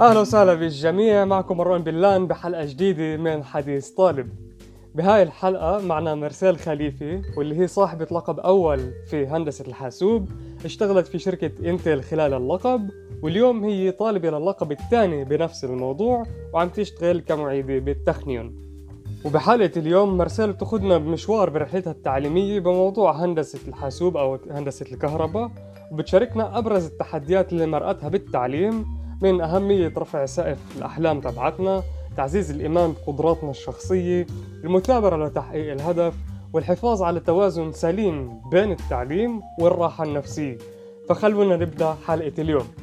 [0.00, 4.28] أهلا وسهلا بالجميع معكم مروان بلان بحلقة جديدة من حديث طالب.
[4.94, 10.28] بهاي الحلقة معنا مرسال خليفي واللي هي صاحبة لقب أول في هندسة الحاسوب.
[10.64, 12.90] اشتغلت في شركة إنتل خلال اللقب
[13.22, 16.22] واليوم هي طالبة للقب الثاني بنفس الموضوع
[16.52, 18.56] وعم تشتغل كمعيدة بالتخنيون.
[19.24, 25.50] وبحلقة اليوم مرسال بتاخدنا بمشوار برحلتها التعليمية بموضوع هندسة الحاسوب أو هندسة الكهرباء
[25.92, 31.82] وبتشاركنا أبرز التحديات اللي مرقتها بالتعليم من أهمية رفع سقف الأحلام تبعتنا
[32.16, 34.26] تعزيز الإيمان بقدراتنا الشخصية
[34.64, 36.14] المثابرة لتحقيق الهدف
[36.52, 40.58] والحفاظ على توازن سليم بين التعليم والراحة النفسية.
[41.08, 42.74] فخلونا نبدأ حلقة اليوم.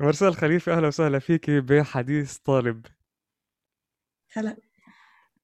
[0.00, 2.86] مرسال خليفة أهلا وسهلا فيك بحديث طالب.
[4.32, 4.69] هلا.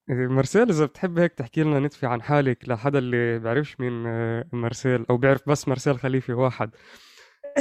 [0.08, 5.06] مرسال إذا بتحب هيك تحكي لنا نتفي عن حالك لحدا اللي بيعرفش مين آه، مرسال
[5.10, 6.70] أو بيعرف بس مرسال خليفة واحد.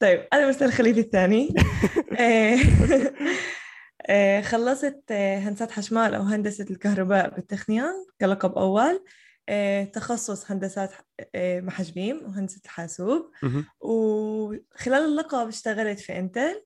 [0.00, 1.54] طيب أنا مرسال خليفة الثاني.
[2.20, 2.56] آه،
[4.06, 9.04] آه، خلصت هندسة حشمال أو هندسة الكهرباء بالتخنيان كلقب أول.
[9.92, 10.92] تخصص هندسات
[11.36, 13.30] محجبيم وهندسة الحاسوب
[13.80, 16.64] وخلال اللقب اشتغلت في انتل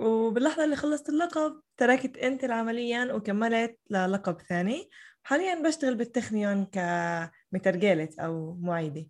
[0.00, 4.90] وباللحظة اللي خلصت اللقب تركت انتل عمليا وكملت للقب ثاني.
[5.22, 9.06] حاليا بشتغل بالتخنيون كمترجلة أو معيدة.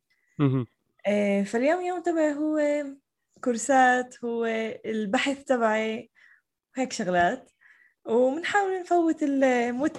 [1.06, 2.84] آه، فاليوم يوم تبعي هو
[3.44, 4.46] كورسات هو
[4.86, 6.10] البحث تبعي
[6.76, 7.50] هيك شغلات.
[8.04, 9.96] وبنحاول نفوت المت...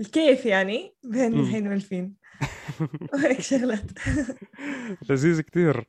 [0.00, 2.14] الكيف يعني بين الحين والفين.
[3.14, 3.90] وهيك شغلات.
[5.10, 5.86] لذيذ كتير.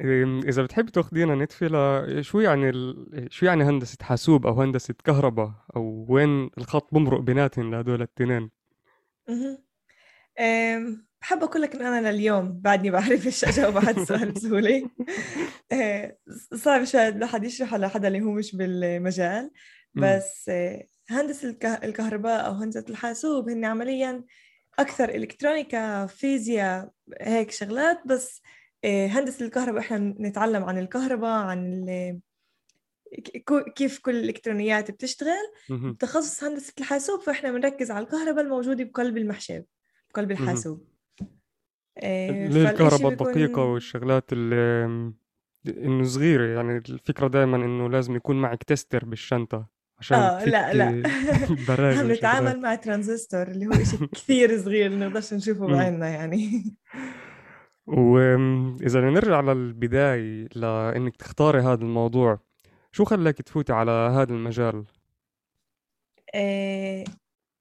[0.00, 3.26] إذا بتحب تاخدينا نتفي شو يعني ال...
[3.30, 8.50] شو يعني هندسة حاسوب أو هندسة كهرباء؟ أو وين الخط بمرق بيناتهم لهدول الاثنين؟
[11.20, 14.90] بحب أقول لك إن أنا لليوم بعدني بعرفش أجاوب على السؤال بسهولة.
[15.72, 16.16] أه،
[16.54, 19.50] صعب شوي الواحد يشرح لحدا اللي هو مش بالمجال.
[19.94, 24.24] بس أه، هندسة الكهرباء أو هندسة الحاسوب هن عمليا
[24.78, 26.90] أكثر إلكترونيكا فيزياء
[27.20, 28.06] هيك شغلات.
[28.06, 28.42] بس
[28.84, 31.86] هندسة الكهرباء إحنا نتعلم عن الكهرباء عن
[33.76, 35.96] كيف كل الإلكترونيات بتشتغل.
[35.98, 39.64] تخصص هندسة الحاسوب فإحنا بنركز على الكهرباء الموجودة بقلب المحشب
[40.10, 40.88] بقلب الحاسوب.
[42.02, 44.84] ليه الكهرباء الدقيقة والشغلات اللي
[45.68, 49.66] إنه صغيرة يعني الفكرة دائما إنه لازم يكون معك تستر بالشنطة
[49.98, 50.86] عشان آه لا لا.
[51.98, 56.64] عم نتعامل مع ترانزستور اللي هو شيء كثير صغير نقدرش نشوفه بعيننا يعني.
[57.86, 62.38] وإذا نرجع للبداية لإنك تختاري هذا الموضوع
[62.92, 64.84] شو خلاك تفوتي على هذا المجال؟
[66.34, 67.04] إيه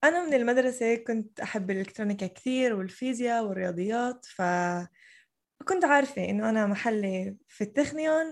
[0.04, 7.64] أنا من المدرسة كنت أحب الإلكترونيكا كثير والفيزياء والرياضيات فكنت عارفة إنه أنا محلي في
[7.64, 8.26] التخنيون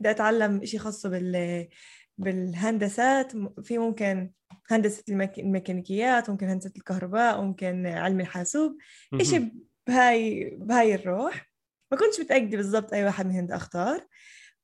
[0.00, 1.68] بدي أتعلم إشي خاص بال
[2.18, 4.30] بالهندسات في ممكن
[4.70, 5.04] هندسة
[5.38, 8.78] الميكانيكيات ممكن هندسة الكهرباء ممكن علم الحاسوب
[9.14, 9.52] إشي
[9.86, 11.50] بهاي بهاي الروح.
[11.92, 14.06] ما كنتش متأكدة بالضبط أي واحد من هند أختار.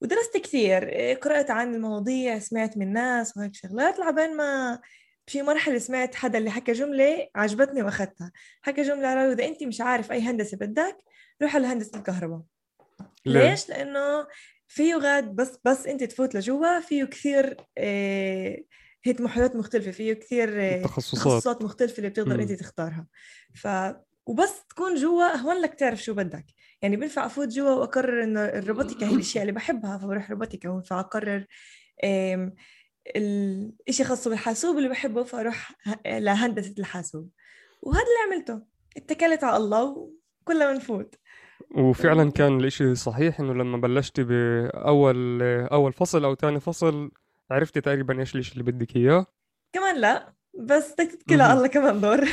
[0.00, 0.84] ودرست كثير.
[1.14, 3.98] قرأت عن المواضيع سمعت من ناس وهيك شغلات.
[3.98, 4.80] لعبين ما
[5.26, 8.32] في مرحلة سمعت حدا اللي حكى جملة عجبتني وأخذتها.
[8.62, 10.96] حكى جملة على إذا أنت مش عارف أي هندسة بدك
[11.42, 12.42] روح على هندسة الكهرباء.
[13.26, 14.26] ليش؟ لأنه
[14.68, 16.80] فيه غاد بس بس أنت تفوت لجوا.
[16.80, 18.58] فيه كثير آه
[19.04, 19.90] هيك محلات مختلفة.
[19.90, 21.20] فيه كثير آه تخصصات.
[21.20, 23.06] تخصصات مختلفة اللي بتقدر أنت تختارها.
[23.54, 23.66] ف
[24.30, 26.46] وبس تكون جوا هون لك تعرف شو بدك.
[26.82, 31.46] يعني بينفع أفوت جوا وأقرر إنه الروبوتيكا هي الأشياء اللي بحبها فبروح روبوتيكا وينفع اقرر
[33.88, 35.72] الشيء خاص بالحاسوب اللي بحبه فأروح
[36.06, 37.30] لهندسة الحاسوب.
[37.82, 38.66] وهذا اللي عملته.
[38.96, 40.10] اتكلت على الله
[40.42, 41.14] وكلنا بنفوت.
[41.76, 45.42] وفعلا كان الإشي صحيح إنه لما بلشتي بأول
[45.72, 47.10] أول فصل أو ثاني فصل
[47.50, 49.26] عرفتي تقريبا إيش الإشي اللي بدك إياه.
[49.72, 50.34] كمان لا.
[50.54, 50.94] بس
[51.30, 52.20] على الله كمان دور.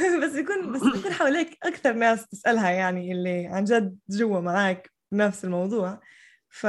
[0.22, 5.44] بس يكون بس يكون حواليك أكثر ناس تسألها يعني اللي عن جد جوا معك بنفس
[5.44, 6.00] الموضوع.
[6.48, 6.66] ف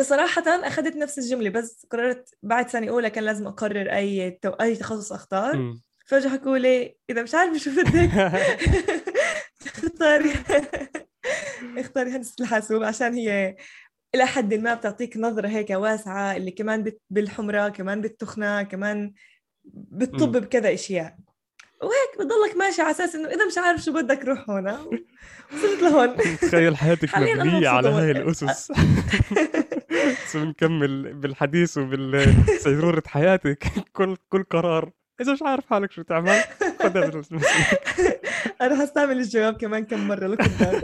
[0.00, 4.48] صراحة أخذت نفس الجملة بس قررت بعد سنة أولى كان لازم أقرر أي تو...
[4.50, 5.74] أي تخصص أختار.
[6.06, 8.10] فجأة حكوا لي إذا مش عارفة شو بدك.
[9.66, 10.32] اختاري
[11.78, 13.56] اختاري هندسة الحاسوب عشان هي
[14.14, 19.12] إلى حد ما بتعطيك نظرة هيك واسعة اللي كمان بالحمرة كمان بالتخنة كمان
[19.64, 21.16] بالطب بكذا أشياء.
[21.82, 26.16] وهيك بضلك ماشي على أساس إنه إذا مش عارف شو بدك روح هون وصلت لهون.
[26.42, 28.72] تخيل حياتك مبنية على هاي الأسس.
[30.24, 33.64] بس بنكمل بالحديث وبالسيرورة حياتك.
[33.92, 34.90] كل كل قرار.
[35.20, 36.40] إذا مش عارف حالك شو تعمل
[36.80, 37.22] خذ.
[38.60, 40.80] أنا هستعمل الجواب كمان كم مرة لقدام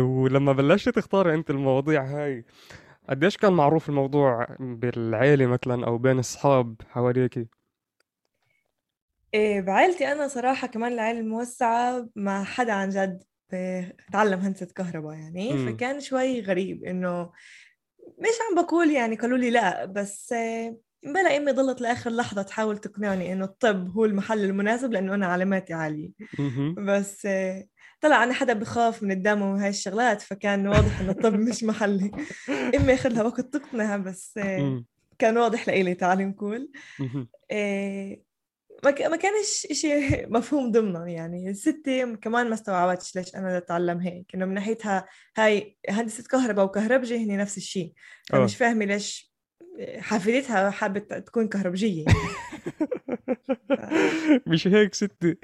[0.00, 2.44] ولما بلشت تختاري أنت المواضيع هاي
[3.08, 7.48] قديش كان معروف الموضوع بالعيلة مثلا أو بين اصحاب حواليك
[9.34, 13.22] إيه بعائلتي أنا صراحة كمان العائله الموسعة ما حدا عن جد
[13.52, 15.66] بتعلم هندسة كهرباء يعني مم.
[15.72, 17.32] فكان شوي غريب إنه
[18.18, 22.78] مش عم بقول يعني قالوا لي لا بس آه، بلا إمي ضلت لآخر لحظة تحاول
[22.78, 26.10] تقنعني إنه الطب هو المحل المناسب لأنه أنا علاماتي عالية.
[26.78, 27.28] بس
[28.00, 32.10] طلع أنا حدا بخاف من الدم وهاي الشغلات فكان واضح إنه الطب مش محلي
[32.76, 34.84] إمي اخذ لها وقت تقنعها بس آه،.
[35.18, 36.70] كان واضح لإلي تعالي نقول.
[37.50, 38.22] إيه،
[38.84, 39.88] ما كانش إشي
[40.36, 45.08] مفهوم ضمنه يعني ستي كمان ما استوعبتش ليش أنا بدي أتعلم هيك إنه من ناحيتها
[45.36, 47.92] هاي هندسة كهرباء وكهربجي هني نفس الشيء
[48.32, 48.36] آه.
[48.36, 49.30] فمش فاهمة ليش
[49.98, 52.04] حفيدتها حابة تكون كهربجية
[54.46, 55.36] مش هيك ستي.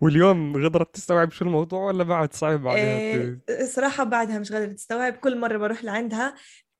[0.00, 5.12] واليوم قدرت تستوعب شو الموضوع ولا بعد صعب عليها إيه، صراحة بعدها مش قادرة تستوعب.
[5.12, 6.34] كل مرة بروح لعندها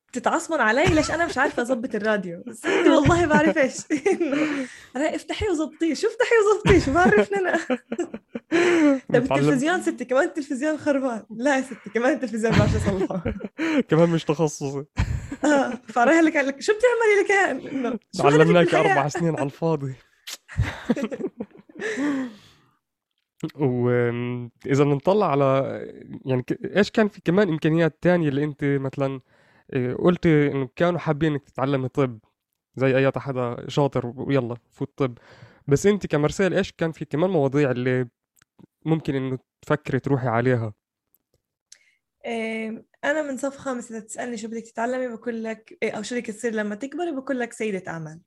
[0.09, 3.77] بتتعصبن علي ليش أنا مش عارفة أظبط الراديو؟ ستي والله بعرف إيش.
[4.97, 7.59] افتحيه وظبطيه شو افتحيه وظبطيه شو بعرفني أنا.
[9.13, 11.23] طيب بتعلم- التلفزيون ستي كمان التلفزيون خربان.
[11.37, 13.23] لا يا ستي كمان التلفزيون ما بعرف أصلحه.
[13.89, 14.85] كمان مش تخصصي.
[15.45, 19.09] آه فرايح لك قال لك شو بتعملي لك كان إنه شو هدفك علمناك بالحياة؟ أربع
[19.09, 19.95] سنين على الفاضي.
[23.55, 25.79] واذا بنطلع على
[26.25, 26.45] يعني
[26.77, 29.21] إيش كان في كمان إمكانيات تانية اللي أنت مثلا
[29.73, 32.19] إيه، قلتي إنه كانوا حابين إنك تتعلمي طب
[32.77, 35.19] زي أي حدا شاطر ويلا فوت طب.
[35.69, 38.09] بس أنت كمرسال إيش كان في كمان مواضيع اللي
[38.85, 40.73] ممكن إنه تفكري تروحي عليها؟
[42.25, 46.15] إيه، أنا من صف خامس إذا تسألني شو بدك تتعلمي بقول لك إيه، أو شو
[46.15, 48.21] بدك تصير لما تكبري بقول لك سيدة أعمال.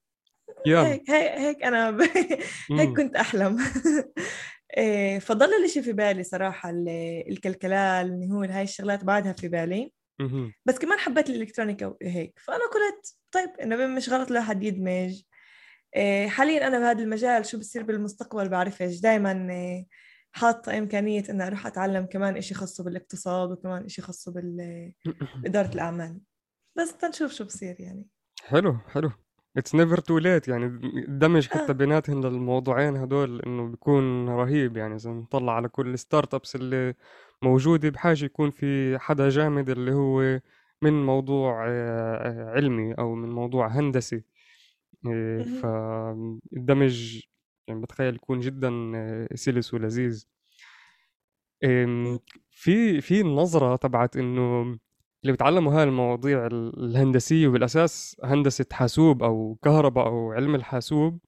[0.87, 2.01] هيك هيك هيك أنا ب...
[2.79, 3.57] هيك كنت أحلم.
[4.77, 9.91] إيه، فضل الإشي في بالي صراحة ال- الكلكلة النهول هاي الشغلات بعدها في بالي.
[10.65, 15.21] بس كمان حبيت الإلكترونيكا وهيك فأنا قلت طيب إنه مش غلط الواحد يدمج.
[15.95, 19.33] إيه، حاليا أنا بهذا المجال شو بصير بالمستقبل بعرفش دائما
[20.37, 24.93] حاطة إمكانية إني أروح أتعلم كمان إشي خاصة بالاقتصاد وكمان إشي خاصة بال-
[25.43, 26.21] بإدارة الأعمال.
[26.77, 28.07] بس تنشوف شو بصير يعني.
[28.43, 29.11] حلو حلو.
[29.57, 30.65] it's never too late يعني.
[31.07, 31.75] الدمج حتى آه.
[31.75, 34.95] بيناتهم للموضوعين هدول إنه بيكون رهيب يعني.
[34.95, 36.93] إذا نطلع على كل ال start ups اللي
[37.41, 40.39] موجودة بحاجة يكون في حدا جامد اللي هو
[40.81, 44.23] من موضوع آه، علمي أو من موضوع هندسي.
[45.07, 45.43] إيه،.
[45.43, 47.21] فالدمج
[47.67, 50.25] يعني بتخيل يكون جدا آه، سلس ولذيذ.
[52.51, 54.61] في في النظرة تبعت إنه
[55.23, 61.19] اللي بيتعلموا هاي المواضيع ال- الهندسية وبالأساس هندسة حاسوب أو كهرباء أو علم الحاسوب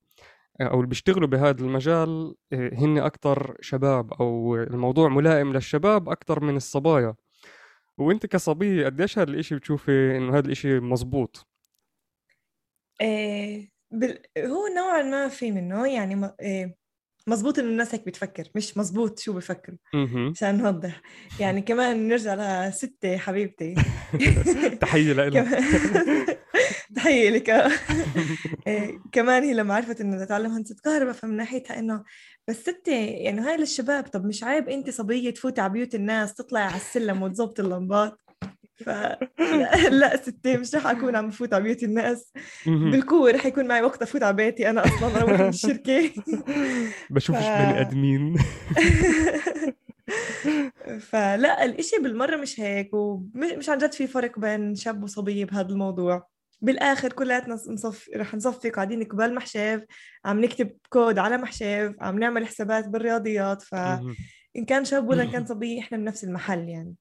[0.62, 6.56] أو اللي بيشتغلوا بهذا المجال إيه، هن أكتر شباب أو الموضوع ملائم للشباب أكتر من
[6.56, 7.16] الصبايا.
[7.98, 11.48] وأنت كصبية قديش هذا الإشي بتشوفي إنه هذا الإشي مزبوط
[13.02, 14.20] إيه بال...
[14.38, 16.32] هو نوعا ما في منه يعني م...
[17.28, 19.78] مزبوط إنه الناس هيك بتفكر مش مزبوط شو بفكروا.
[20.32, 21.02] عشان نوضح.
[21.40, 23.76] يعني كمان نرجع لستي حبيبتي.
[24.82, 25.64] تحية لك كمان
[26.96, 27.50] تحية لك.
[28.68, 32.04] إيه، كمان هي لما عرفت إنه تتعلم هندسة كهرباء فمن ناحيتها إنه
[32.48, 36.64] بس ستي يعني هاي للشباب طب مش عيب أنت صبية تفوتي على بيوت الناس تطلعي
[36.64, 38.18] على السلم وتظبطي اللمبات؟
[38.86, 42.34] ف لا, لا ستي مش رح أكون عم بفوت على بيوت الناس.
[42.68, 42.92] مهم.
[42.92, 46.12] بالقوة رح يكون معي وقت أفوت على بيتي أنا أصلا أروح من الشركة.
[47.10, 48.36] بشوفش ف- بني آدمين.
[51.00, 56.28] فلا الإشي بالمرة مش هيك ومش عن جد في فرق بين شاب وصبية بهذا الموضوع.
[56.62, 59.82] بالآخر كلياتنا نصف رح نصفي قاعدين قبال محشف
[60.26, 64.16] عم نكتب كود على محشف عم نعمل حسابات بالرياضيات فان مهم.
[64.68, 66.96] كان شاب ولا كان صبية إحنا بنفس المحل يعني.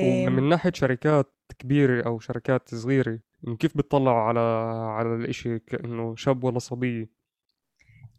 [0.00, 4.40] ومن ناحية شركات كبيرة أو شركات صغيرة إنه كيف بتطلعوا على
[4.98, 7.24] على الإشي كأنه شاب ولا صبية؟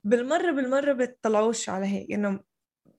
[0.04, 2.40] بالمرة بالمرة بتطلعوش على هيك إنه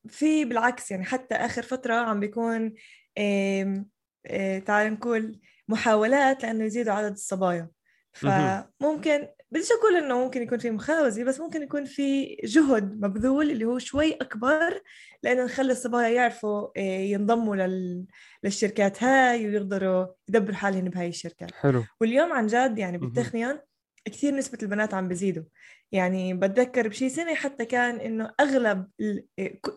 [0.08, 2.74] في بالعكس يعني حتى آخر فترة عم بيكون
[3.18, 7.70] آه، تعال نقول محاولات لأنه يزيدوا عدد الصبايا.
[8.12, 13.64] فممكن بديش أقول إنه ممكن يكون في مخاوزة بس ممكن يكون في جهد مبذول اللي
[13.64, 14.82] هو شوي أكبر
[15.22, 18.04] لأنه نخلي الصبايا يعرفوا آه، ينضموا لل...
[18.44, 21.54] للشركات هاي ويقدروا يدبروا حالهم بهاي الشركات.
[21.54, 21.84] حلو.
[22.00, 22.98] واليوم عن جد يعني.
[22.98, 23.58] بالتخنيون
[24.04, 25.44] كثير نسبة البنات عم بزيدوا.
[25.92, 29.26] يعني بتذكر بشي سنة حتى كان إنه أغلب ال...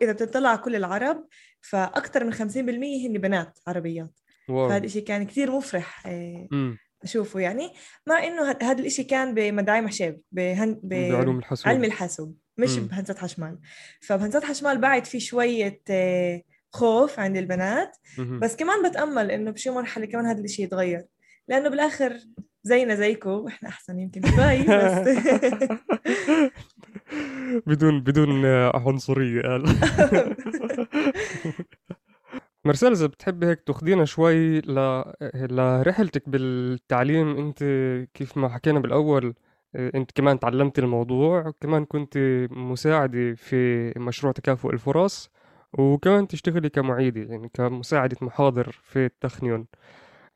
[0.01, 1.27] إذا بتطلع كل العرب
[1.61, 2.37] فأكثر من 50%
[3.05, 4.19] هن بنات عربيات.
[4.49, 4.69] واو.
[4.69, 7.73] فهذا الشيء كان كثير مفرح امم أشوفه يعني
[8.07, 10.79] مع إنه هذا الإشي كان بمدعي محشاب بهن...
[10.83, 12.87] بعلوم الحاسوب علم الحاسوب مش مم.
[12.87, 13.59] بهندسة حشمال
[14.01, 16.41] فبهندسة حشمال بعد في شوية آه،
[16.71, 18.39] خوف عند البنات مهم.
[18.39, 21.05] بس كمان بتأمل إنه بشي مرحلة كمان هذا الشيء يتغير
[21.47, 22.19] لأنه بالآخر
[22.63, 25.07] زينا زيكم إحنا أحسن يمكن شوي بس
[27.67, 29.63] بدون بدون عنصرية قال
[32.65, 35.03] مرسال إذا بتحبي هيك تاخدينا شوي ل...
[35.33, 37.63] لرحلتك بالتعليم؟ أنت
[38.13, 39.33] كيف ما حكينا بالأول
[39.75, 42.17] أنت كمان تعلمت الموضوع وكمان كنت
[42.51, 45.29] مساعدة في مشروع تكافؤ الفرص
[45.73, 49.65] وكمان تشتغلي كمعيدة يعني كمساعدة محاضر في التخنيون.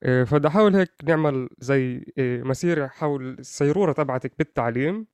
[0.04, 5.08] إيه، فبدي أحاول هيك نعمل زي إيه، مسيرة حول السيرورة تبعتك بالتعليم.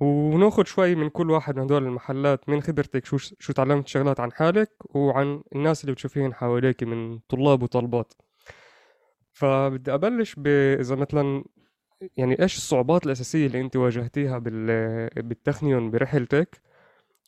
[0.00, 4.32] وناخد شوي من كل واحد من هدول المحلات من خبرتك شو شو تعلمت شغلات عن
[4.32, 8.12] حالك وعن الناس اللي بتشوفيهم حواليك من طلاب وطالبات
[9.32, 10.46] فبدي أبلش ب
[10.80, 11.44] إذا مثلا
[12.16, 14.66] يعني إيش الصعوبات الأساسية اللي أنت واجهتيها بال...
[15.16, 16.62] بالتخنيون برحلتك؟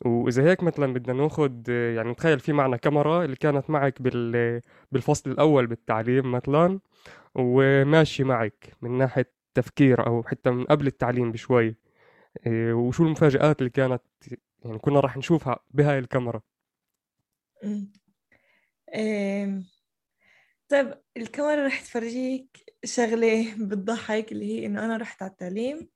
[0.06, 4.60] وإذا هيك مثلا بدنا ناخد يعني تخيل في معنا كاميرا اللي كانت معك بال...
[4.92, 6.80] بالفصل الأول بالتعليم مثلا
[7.34, 11.76] وماشي معك من ناحية تفكير أو حتى من قبل التعليم بشوي.
[12.49, 14.02] وشو المفاجآت اللي كانت
[14.64, 16.40] يعني كنا راح نشوفها بهاي الكاميرا.
[18.94, 19.62] إيه،
[20.68, 25.88] طيب الكاميرا رح تفرجيك شغلة بتضحك اللي هي إنه أنا رحت على التعليم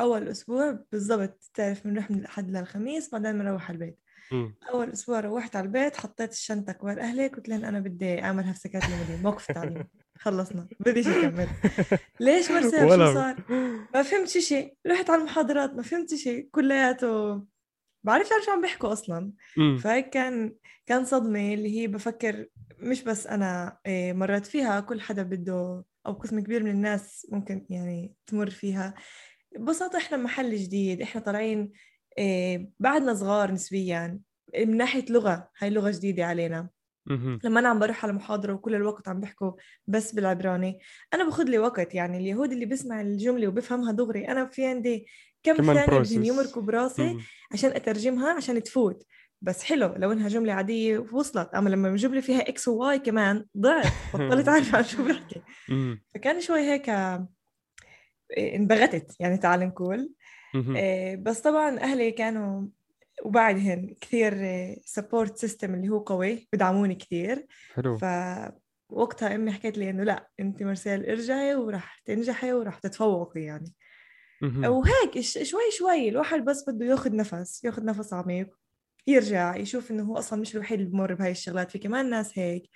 [0.00, 3.98] أول أسبوع بالضبط تعرف بنروح من الأحد للخميس بعدين بنروح على البيت
[4.32, 4.54] مم.
[4.70, 8.82] أول أسبوع روحت على البيت حطيت الشنطة كبار أهلي قلت لهم أنا بدي أعمل هفسكات
[8.82, 9.84] المدينة موقف التعليم
[10.22, 10.68] خلصنا.
[10.80, 11.48] بديش أكمل.
[12.20, 13.36] ليش مرسال ولا شو صار؟
[13.94, 17.42] ما فهمت شيء رحت على المحاضرات ما فهمت شيء كلياته
[18.04, 19.32] بعرف شو عم بيحكوا أصلا.
[19.56, 19.78] مم.
[19.78, 20.54] فهيك كان
[20.86, 22.46] كان صدمة اللي هي بفكر
[22.78, 24.80] مش بس أنا إيه، مرت فيها.
[24.80, 28.94] كل حدا بده أو قسم كبير من الناس ممكن يعني تمر فيها.
[29.56, 31.02] ببساطة إحنا محل جديد.
[31.02, 31.72] إحنا طالعين
[32.18, 34.20] إيه، بعدنا صغار نسبيا
[34.58, 35.48] من ناحية لغة.
[35.58, 36.68] هاي لغة جديدة علينا.
[37.06, 37.38] مهم.
[37.44, 39.52] لما أنا عم بروح على محاضرة وكل الوقت عم بيحكوا
[39.86, 40.78] بس بالعبراني
[41.14, 45.06] أنا باخذ لي وقت يعني اليهودي اللي بيسمع الجملة وبفهمها دغري أنا في عندي
[45.42, 46.24] كم ثانية بدهم.
[46.24, 47.16] يمركوا براسي.
[47.52, 49.06] عشان أترجمها عشان تفوت
[49.42, 53.46] بس حلو لو إنها جملة عادية وصلت أما لما الجملة فيها X و Y كمان
[53.58, 55.42] ضعت بطلت عارفه عن شو بحكي.
[56.14, 56.88] فكان شوي هيك
[58.36, 60.12] إيه، انبغتت يعني تعال نقول.
[60.76, 62.66] إيه، بس طبعا أهلي كانوا
[63.22, 64.34] وبعدهن كثير
[64.84, 67.46] support system اللي هو قوي بدعموني كثير.
[67.74, 67.98] حلو.
[67.98, 73.72] فوقتها أمي حكت لي إنه لا أنت مرسال ارجعي وراح تنجحي وراح تتفوقي يعني.
[74.42, 78.58] وهيك شوي شوي الواحد بس بده ياخذ نفس ياخذ نفس عميق
[79.06, 81.70] يرجع يشوف إنه هو أصلا مش الوحيد اللي بمر بهاي الشغلات.
[81.70, 82.70] في كمان ناس هيك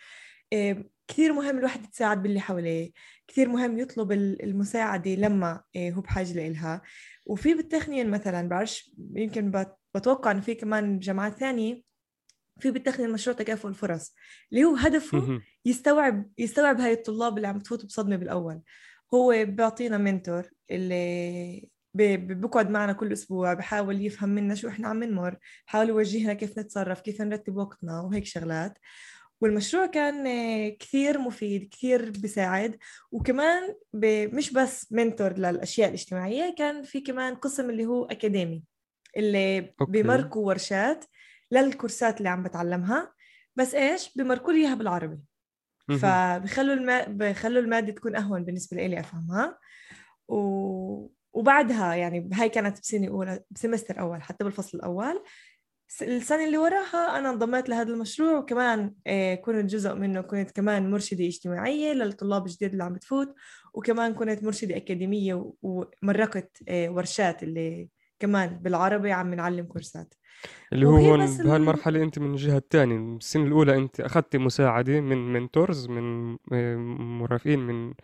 [0.53, 2.93] إيه، كثير مهم الواحد يتساعد باللي حواليه
[3.29, 6.83] كثير مهم يطلب ال- المساعدة لما إيه، هو بحاجة لإلها.
[7.27, 11.83] وفي بالتخنين مثلا بعرفش يمكن بت- بتوقع إنه في كمان جامعات ثانية
[12.61, 14.15] في بالتخنين مشروع تكافؤ الفرص
[14.53, 15.19] اللي هو هدفه.
[15.65, 18.63] يستوعب يستوعب هاي الطلاب اللي عم تفوتوا بصدمة بالأول.
[19.15, 25.37] هو بيعطينا mentor اللي بقعد معنا كل أسبوع بحاول يفهم منا شو إحنا عم نمر
[25.67, 28.79] بحاول يوجهنا كيف نتصرف كيف نرتب وقتنا وهيك شغلات.
[29.41, 30.25] والمشروع كان
[30.71, 32.79] كثير مفيد كثير بيساعد
[33.13, 33.75] وكمان
[34.33, 38.65] مش بس mentor للأشياء الاجتماعية كان في كمان قسم اللي هو أكاديمي
[39.17, 39.93] اللي أوكي.
[39.93, 41.05] بيمركوا ورشات
[41.51, 43.13] للكورسات اللي عم بتعلمها
[43.57, 45.19] بس إيش بمركوا لي إياها بالعربي.
[46.03, 47.05] فبخلوا الما...
[47.09, 49.59] بخلوا المادة تكون أهون بالنسبة لي أفهمها
[50.29, 50.37] و...
[51.33, 55.23] وبعدها يعني هاي كانت بسنة أولى بسمستر أول حتى بالفصل الأول
[56.03, 61.27] السنة اللي وراها أنا انضميت لهذا المشروع وكمان آه، كنت جزء منه كنت كمان مرشدة
[61.27, 63.35] اجتماعية للطلاب الجديد اللي عم بتفوت
[63.75, 67.89] وكمان كنت مرشدة أكاديمية ومرقت آه، ورشات اللي
[68.19, 70.15] كمان بالعربي عم نعلم كورسات.
[70.73, 73.17] اللي هو هون بهالمرحلة أنت من الجهة الثانية.
[73.17, 77.95] السنة الأولى أنت أخذت مساعدة من منتورز من آه، مرافقين من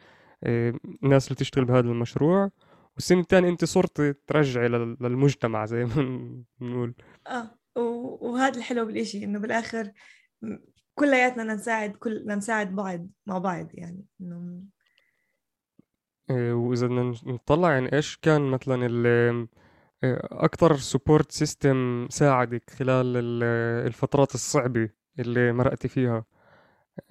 [0.45, 0.75] آه،
[1.05, 2.51] الناس اللي تشتغل بهذا المشروع.
[2.95, 5.95] والسنة الثانية أنت صرت ترجعي لل- للمجتمع زي ما
[6.61, 6.95] بنقول.
[7.27, 7.43] آه.
[7.43, 9.93] و- وهذا الحلو بالإشي إنه بالآخر
[10.95, 14.63] كلياتنا نساعد كل بدنا نساعد بعض مع بعض يعني إنه
[16.31, 19.07] آه، وإذا بدنا نطلع يعني إيش كان مثلا ال
[20.05, 23.43] آه، أكتر support system ساعدك خلال ال-
[23.87, 26.25] الفترات الصعبة اللي مرقتي فيها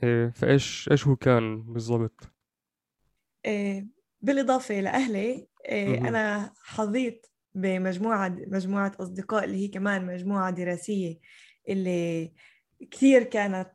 [0.04, 2.32] آه، فإيش إيش هو كان بالضبط؟
[4.22, 5.48] بالإضافة لأهلي.
[6.08, 11.20] أنا حظيت بمجموعة مجموعة أصدقاء اللي هي كمان مجموعة دراسية
[11.70, 12.34] اللي
[12.92, 13.72] كثير كانت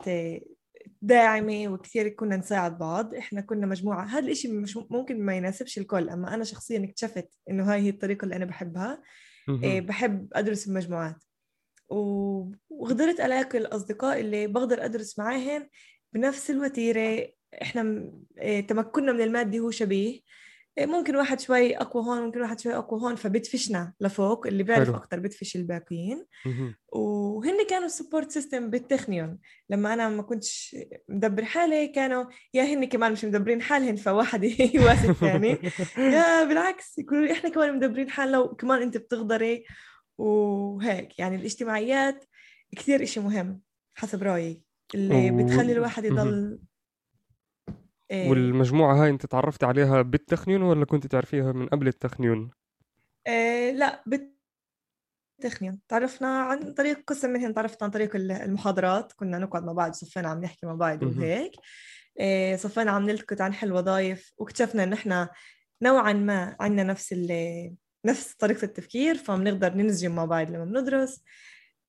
[1.02, 3.14] داعمة وكثير كنا نساعد بعض.
[3.14, 4.04] إحنا كنا مجموعة.
[4.04, 6.08] هذا الإشي مش ممكن ما يناسبش الكل.
[6.08, 9.02] أما أنا شخصيا اكتشفت إنه هاي هي الطريقة اللي أنا بحبها.
[9.62, 11.24] إيه بحب أدرس بمجموعات
[12.68, 15.68] وقدرت ألاقي الأصدقاء اللي بقدر أدرس معاهم
[16.12, 17.28] بنفس الوتيرة.
[17.62, 20.20] إحنا إيه تمكننا من المادة هو شبيه.
[20.80, 25.18] ممكن واحد شوي أقوى هون ممكن واحد شوي أقوى هون فبدفشنا لفوق اللي بيعرف أكثر
[25.18, 26.26] بدفش الباقيين.
[26.92, 29.38] وهن كانوا ال support system بالتخنيون.
[29.70, 30.76] لما أنا ما كنتش
[31.08, 35.58] مدبر حالي كانوا يا هن كمان مش مدبرين حالهن فواحد يواسي الثاني.
[35.98, 39.64] يا بالعكس يقولوا إحنا كمان مدبرين حالنا وكمان أنت بتقدري
[40.18, 42.24] وهيك يعني الاجتماعيات
[42.76, 43.60] كثير إشي مهم
[43.94, 44.62] حسب رأيي
[44.94, 46.58] اللي بتخلي الواحد يضل
[48.10, 48.30] إيه.
[48.30, 52.50] والمجموعة هاي أنت تعرفت عليها بالتخنيون ولا كنت تعرفيها من قبل التخنيون؟
[53.26, 59.12] إيه لا بالتخنيون تعرفنا عن طريق قسم منهم تعرفت عن طريق المحاضرات.
[59.12, 61.52] كنا نقعد مع بعض صفينا عم نحكي مع بعض وهيك.
[62.20, 64.32] إيه صفينا عم نلتقط عن حل وظائف.
[64.38, 65.28] واكتشفنا إن إحنا
[65.82, 67.14] نوعا ما عندنا نفس
[68.04, 71.22] نفس طريقة التفكير فبنقدر ننسجم مع بعض لما بندرس.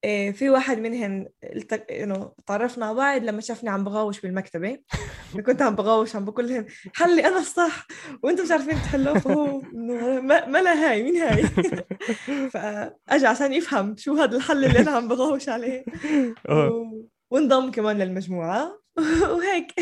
[0.04, 1.28] في واحد منهم
[1.92, 4.80] إنه تعرفنا على بعض لما شافني عم بغاوش بالمكتبة.
[5.46, 7.88] كنت عم بغاوش عم بقول لهم حلي أنا الصح.
[8.24, 11.44] وأنتم مش عارفين تحلوه فهو إنه ما لا هاي مين هاي؟
[12.54, 15.86] فأجى عشان يفهم شو هذا الحل اللي أنا عم بغاوش عليه.
[16.50, 17.04] آه.
[17.32, 18.82] وانضم كمان للمجموعة.
[19.32, 19.74] وهيك.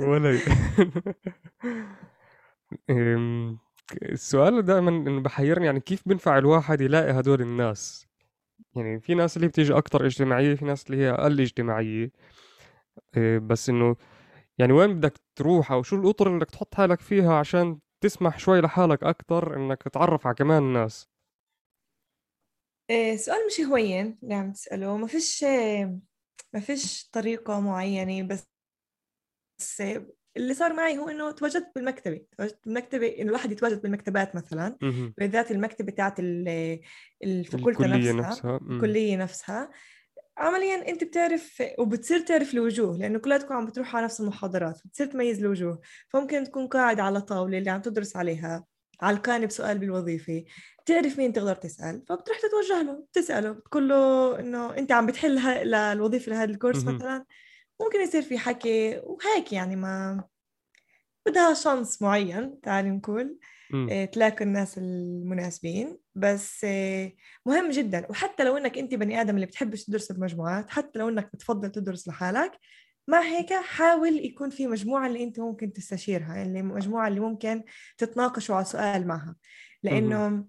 [0.00, 0.38] ولا
[4.02, 8.13] السؤال دائما إنه بحيرني يعني كيف بينفع الواحد يلاقي هدول الناس؟
[8.76, 12.10] يعني في ناس اللي بتيجي أكتر اجتماعية في ناس اللي هي أقل اجتماعية.
[13.16, 13.96] آه، بس إنه
[14.58, 18.60] يعني وين بدك تروح أو شو الأطر اللي بدك تحط حالك فيها عشان تسمح شوي
[18.60, 21.08] لحالك أكتر إنك تتعرف على كمان الناس؟
[22.90, 24.96] إيه سؤال مش هوين اللي عم تسأله.
[24.96, 25.44] ما فيش
[26.54, 28.44] ما فيش طريقة معينة بس
[29.58, 29.82] بس
[30.36, 34.76] اللي صار معي هو إنه تواجدت بالمكتبة تواجدت بالمكتبة إنه الواحد يتواجد بالمكتبات مثلا
[35.18, 36.14] بالذات المكتبة تاعت
[37.22, 38.60] الفكولتة نفسها, نفسها.
[38.70, 39.70] الكلية نفسها.
[40.38, 45.38] عمليا أنت بتعرف وبتصير تعرف الوجوه لأنه كلاتكم عم بتروحوا على نفس المحاضرات بتصير تميز
[45.38, 45.80] الوجوه.
[46.08, 48.64] فممكن تكون قاعد على طاولة اللي عم تدرس عليها
[49.02, 50.44] على الكانب سؤال بالوظيفة
[50.86, 56.32] تعرف مين تقدر تسأل فبتروح تتوجه له بتساله بتقول له إنه أنت عم بتحل للوظيفة
[56.32, 57.24] لهذا الكورس مثلا.
[57.80, 60.24] ممكن يصير في حكي وهيك يعني ما
[61.26, 63.38] بدها شانس معين تعالي نقول
[63.74, 65.98] إيه تلاقي الناس المناسبين.
[66.14, 68.06] بس إيه مهم جدا.
[68.10, 72.08] وحتى لو إنك أنت بني آدم اللي بتحبش تدرس بمجموعات حتى لو إنك بتفضل تدرس
[72.08, 72.52] لحالك
[73.08, 77.62] مع هيك حاول يكون في مجموعة اللي أنت ممكن تستشيرها اللي مجموعة اللي ممكن
[77.98, 79.36] تتناقشوا على سؤال معها.
[79.82, 80.44] لأنه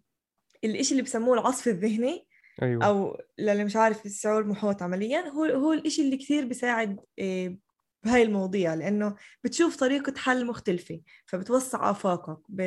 [0.64, 2.28] الإشي اللي بسموه العصف الذهني
[2.62, 2.86] أيوة.
[2.86, 7.60] أو للي مش عارف الشعور محوط عمليا هو هو الإشي اللي كثير بيساعد إيه،
[8.04, 12.62] بهاي المواضيع لأنه بتشوف طريقة حل مختلفة فبتوسع آفاقك ب...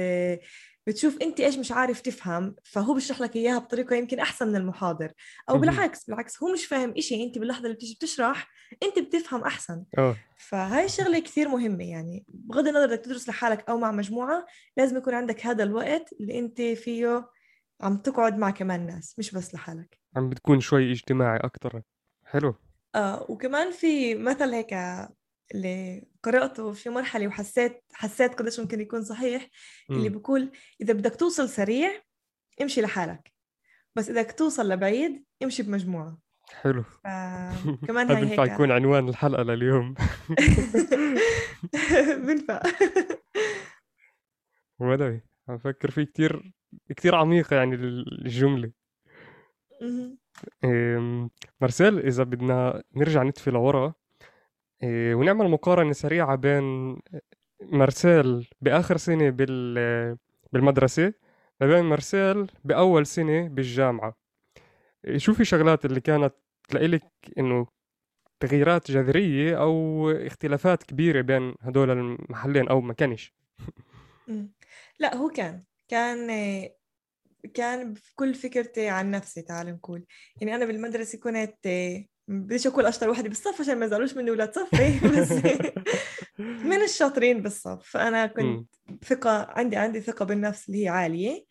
[0.87, 5.13] بتشوف أنت إيش مش عارف تفهم فهو بيشرح لك إياها بطريقة يمكن أحسن من المحاضر
[5.51, 8.49] أو بالعكس بالعكس هو مش فاهم إشي أنت باللحظة اللي بتيجي بتشرح
[8.83, 10.17] أنت بتفهم أحسن أوه.
[10.37, 14.47] فهاي الشغلة كثير مهمة يعني بغض النظر بدك تدرس لحالك أو مع مجموعة
[14.77, 17.29] لازم يكون عندك هذا الوقت اللي أنت فيه
[17.81, 19.99] عم تقعد مع كمان ناس مش بس لحالك.
[20.17, 21.83] عم بتكون شوي اجتماعي أكتر.
[22.25, 22.55] حلو.
[22.95, 24.75] آه وكمان في مثل هيك
[25.55, 29.49] اللي قرأته في مرحلة وحسيت حسيت قديش ممكن يكون صحيح
[29.91, 32.03] اللي بيقول إذا بدك توصل سريع
[32.63, 33.33] امشي لحالك.
[33.97, 36.19] بس إذا بدك توصل لبعيد امشي بمجموعة.
[36.53, 36.85] حلو.
[37.89, 38.53] كمان هاي هيك.
[38.53, 39.95] يكون عنوان الحلقة لليوم.
[42.27, 42.63] بنفع.
[44.81, 46.53] ولا عم بفكر فيه كتير.
[46.89, 48.71] كتير عميقة يعني الجملة
[51.61, 53.95] مارسيل إذا بدنا نرجع نتفي لورا
[54.83, 56.97] إيه، ونعمل مقارنة سريعة بين
[57.63, 59.31] مارسيل بآخر سنة
[60.53, 61.13] بالمدرسة
[61.61, 64.17] وبين مارسيل بأول سنة بالجامعة.
[65.05, 66.35] إيه، شو في شغلات اللي كانت
[66.69, 67.67] تلاقي لك إنه
[68.41, 73.35] تغييرات جذرية أو اختلافات كبيرة بين هدول المحلين أو ما كانش.
[74.99, 75.65] لا هو كان.
[75.89, 76.29] كان
[77.55, 80.05] كان كل فكرتي عن نفسي تعال نقول.
[80.41, 81.59] يعني أنا بالمدرسة كنت
[82.29, 85.33] بديش أقول أشطر وحدة؟ بالصف عشان ما يزعلوش مني ولاد صفي بس
[86.39, 87.91] من الشاطرين بالصف.
[87.91, 88.69] فأنا كنت
[89.05, 91.45] ثقة عندي عندي ثقة بالنفس اللي هي عالية.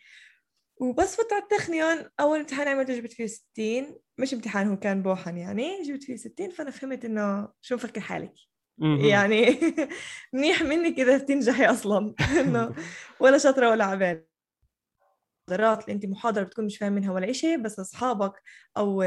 [0.82, 5.38] وبس فت على التخنيون أول امتحان عملته جبت فيه 60 مش امتحان هو كان بوحن
[5.38, 5.82] يعني.
[5.82, 8.34] جبت فيه 60 فأنا فهمت إنه شو مفكر حالك.
[8.80, 9.60] يعني
[10.34, 12.14] منيح منك إذا تنجحي أصلا.
[12.40, 12.76] إنه
[13.20, 14.27] ولا شاطرة ولا عبالة.
[15.50, 18.42] محاضرات اللي أنت محاضرة بتكون مش فاهم منها ولا شيء بس أصحابك
[18.78, 19.04] أو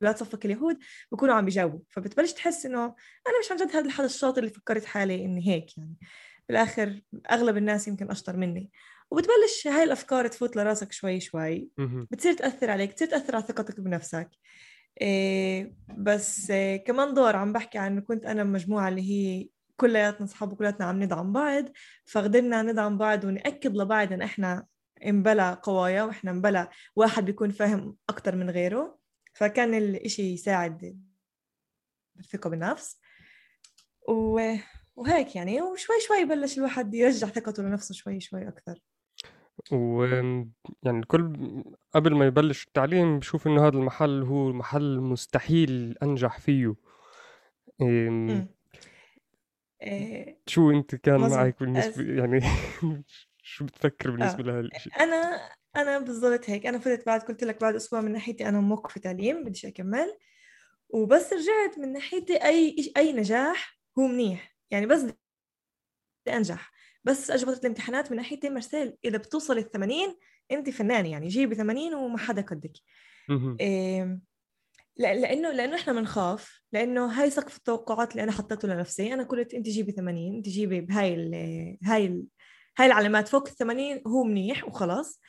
[0.00, 0.78] لا صفك اليهود
[1.12, 1.80] بكونوا عم بيجاوبوا.
[1.88, 2.84] فبتبلش تحس إنه
[3.26, 5.94] أنا مش عن جد هذا الحدا الشاطر اللي فكرت حالي إني هيك يعني.
[6.48, 8.70] بالآخر أغلب الناس يمكن أشطر مني.
[9.10, 11.68] وبتبلش هاي الأفكار تفوت لراسك شوي شوي.
[12.10, 14.30] بتصير تأثر عليك بتصير تأثر على ثقتك بنفسك.
[15.00, 20.52] إيه بس إيه كمان دور عم بحكي عن كنت أنا بمجموعه اللي هي كلياتنا أصحاب
[20.52, 21.64] وكلياتنا عم ندعم بعض
[22.06, 24.66] فقدرنا ندعم بعض ونأكد لبعض إن إحنا
[25.06, 28.98] انبلى قوايا وإحنا انبلى واحد بيكون فاهم أكثر من غيره.
[29.34, 31.00] فكان الإشي يساعد
[32.18, 33.00] الثقة بالنفس.
[34.08, 34.54] و...
[34.96, 38.82] وهيك يعني وشوي شوي بلش الواحد يرجع ثقته لنفسه شوي شوي أكثر.
[39.72, 40.04] و
[40.82, 41.32] يعني الكل
[41.94, 46.74] قبل ما يبلش التعليم بشوف إنه هذا المحل هو محل مستحيل أنجح فيه.
[47.80, 48.48] إيه...
[49.82, 50.40] إيه...
[50.46, 51.38] شو أنت كان مزبط.
[51.38, 52.02] معك بالنسبة.
[52.02, 52.40] يعني؟
[53.48, 54.42] شو بتفكر بالنسبة آه.
[54.42, 56.66] لهذا الشيء أنا أنا بالضبط هيك.
[56.66, 60.18] أنا فتت بعد قلت لك بعد أسبوع من ناحيتي أنا موقفه تعليم بديش أكمل.
[60.88, 64.56] وبس رجعت من ناحيتي أي أي نجاح هو منيح.
[64.70, 65.16] يعني بس بدي
[66.28, 66.70] أنجح.
[67.04, 70.16] بس فتره الامتحانات من ناحيتي مرسال إذا بتوصل ال 80
[70.50, 72.72] أنت فنانه يعني جيبي 80 وما حدا قدك.
[73.60, 74.20] إيه
[74.96, 79.14] لأنه لأنه إحنا بنخاف لأنه هاي سقف التوقعات اللي أنا حطيته لنفسي.
[79.14, 81.34] أنا قلت أنت جيبي 80 أنت جيبي بهاي ال
[81.84, 82.24] هاي ال
[82.78, 85.20] هاي العلامات فوق ال 80 هو منيح وخلاص.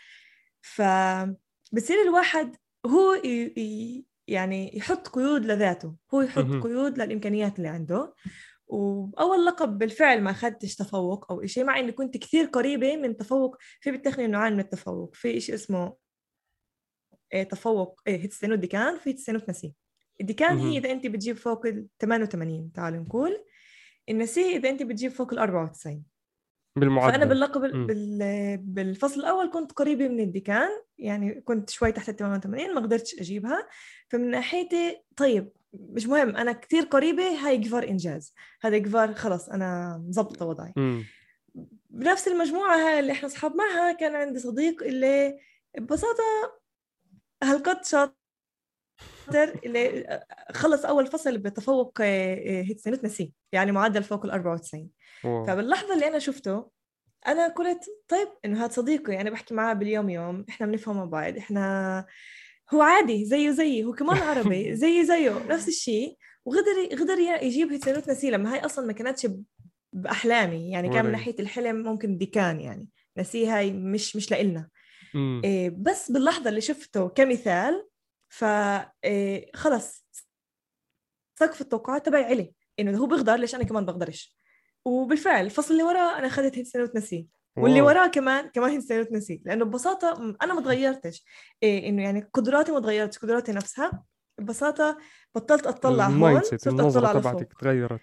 [0.62, 3.21] فبصير الواحد هو
[4.27, 8.13] يعني يحط قيود لذاته هو يحط قيود للإمكانيات اللي عنده.
[8.67, 13.57] وأول لقب بالفعل ما أخذتش تفوق أو شيء مع إني كنت كثير قريبة من تفوق
[13.81, 15.15] في بالتخنيون نوعين من التفوق.
[15.15, 15.95] في شيء اسمه
[17.33, 19.73] إيه تفوق إيه הצטיינות דיקן في הצטיינות נשיא
[20.21, 23.45] ال דיקן هي إذا أنت بتجيب فوق ال 88 تعالوا نقول.
[24.10, 26.03] ال נשיא إذا أنت بتجيب فوق ال 94
[26.79, 27.13] بالمعدل.
[27.13, 28.57] فأنا باللقب بال...
[28.57, 33.67] بالفصل الأول كنت قريبة من الديكان يعني كنت شوي تحت ال 88 ما قدرتش أجيبها.
[34.09, 38.33] فمن ناحيتي طيب مش مهم أنا كثير قريبة هاي جفار إنجاز.
[38.61, 40.73] هذا جفار خلص أنا مظبطة وضعي.
[40.77, 41.03] م.
[41.89, 45.37] بنفس المجموعة هاي اللي إحنا أصحاب معها كان عندي صديق اللي
[45.77, 46.23] ببساطة
[47.43, 48.13] هالقد شاطر
[49.65, 50.19] اللي
[50.53, 54.89] خلص أول فصل بتفوق هيك سنتنا سي يعني معدل فوق ال 94
[55.23, 56.69] فباللحظة اللي أنا شفته
[57.27, 62.05] أنا قلت طيب إنه هذا صديقي يعني بحكي معاه باليوم يوم إحنا بنفهم بعض إحنا
[62.73, 68.10] هو عادي زيه زيي هو كمان عربي زي زيه نفس الشيء وقدر قدر يجيب هيتسانوت
[68.10, 69.27] نسي لما هاي أصلا ما كانتش
[69.93, 74.69] بأحلامي يعني كان من ناحية الحلم ممكن ديكان يعني نسي هاي مش مش لإلنا.
[75.43, 77.88] إيه بس باللحظة اللي شفته كمثال
[78.29, 78.43] ف
[79.03, 80.05] إيه خلص
[81.39, 84.38] سقف التوقعات تبعي علي إنه هو بيقدر ليش أنا كمان بقدرش
[84.85, 88.99] وبالفعل الفصل اللي وراه أنا أخذت هيد سنه وتنسي واللي وراه كمان كمان هيد سنه
[88.99, 91.25] وتنسي لأنه ببساطة أنا ما تغيرتش.
[91.63, 93.17] إيه إنه يعني قدراتي ما تغيرتش.
[93.17, 94.03] قدراتي نفسها.
[94.39, 94.97] ببساطة
[95.35, 98.01] بطلت أطلع هون صرت النظرة تبعتك تغيرت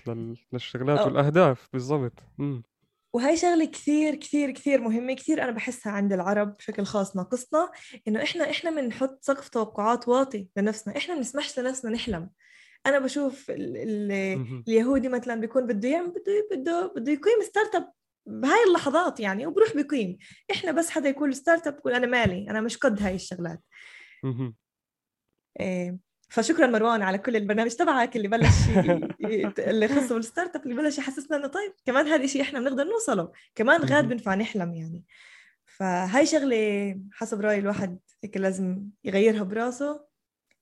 [0.52, 1.06] للشغلات أو.
[1.06, 1.68] والأهداف.
[1.72, 2.12] بالضبط.
[3.12, 5.14] وهي شغلة كثير كثير كثير مهمة.
[5.14, 7.70] كثير أنا بحسها عند العرب بشكل خاص ناقصنا.
[8.08, 10.96] إنه إحنا إحنا بنحط سقف توقعات واطي لنفسنا.
[10.96, 12.30] إحنا بنسمحش لنفسنا نحلم.
[12.86, 14.12] أنا بشوف ال ال
[14.68, 17.92] اليهودي مثلا بيكون بده يعمل بده بده بده يقيم start up
[18.26, 20.18] بهاي اللحظات يعني وبروح بيقيم.
[20.50, 23.60] إحنا بس حدا يقول start up بقول أنا مالي أنا مش قد هاي الشغلات.
[25.60, 28.68] إيه فشكرا مروان على كل البرنامج تبعك اللي بلش
[29.58, 32.84] اللي خصه بال start up اللي بلش يحسسنا إنه طيب كمان هذا الشيء إحنا بنقدر
[32.84, 33.32] نوصله.
[33.54, 35.04] كمان غاد بنفع نحلم يعني.
[35.66, 40.06] فهاي شغلة حسب رايي الواحد هيك لازم يغيرها براسه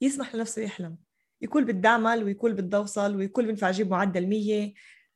[0.00, 0.96] يسمح لنفسه يحلم.
[1.44, 4.72] يكون بدي اعمل ويكون بدي اوصل ويكون بنفع أجيب معدل 100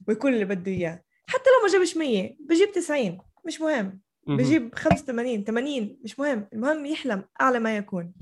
[0.09, 1.03] ويكون اللي بده إياه.
[1.27, 4.01] حتى لو ما جابش 100 بجيب 90 مش مهم.
[4.27, 6.49] بجيب 85 80 مش مهم.
[6.53, 8.13] المهم يحلم أعلى ما يكون.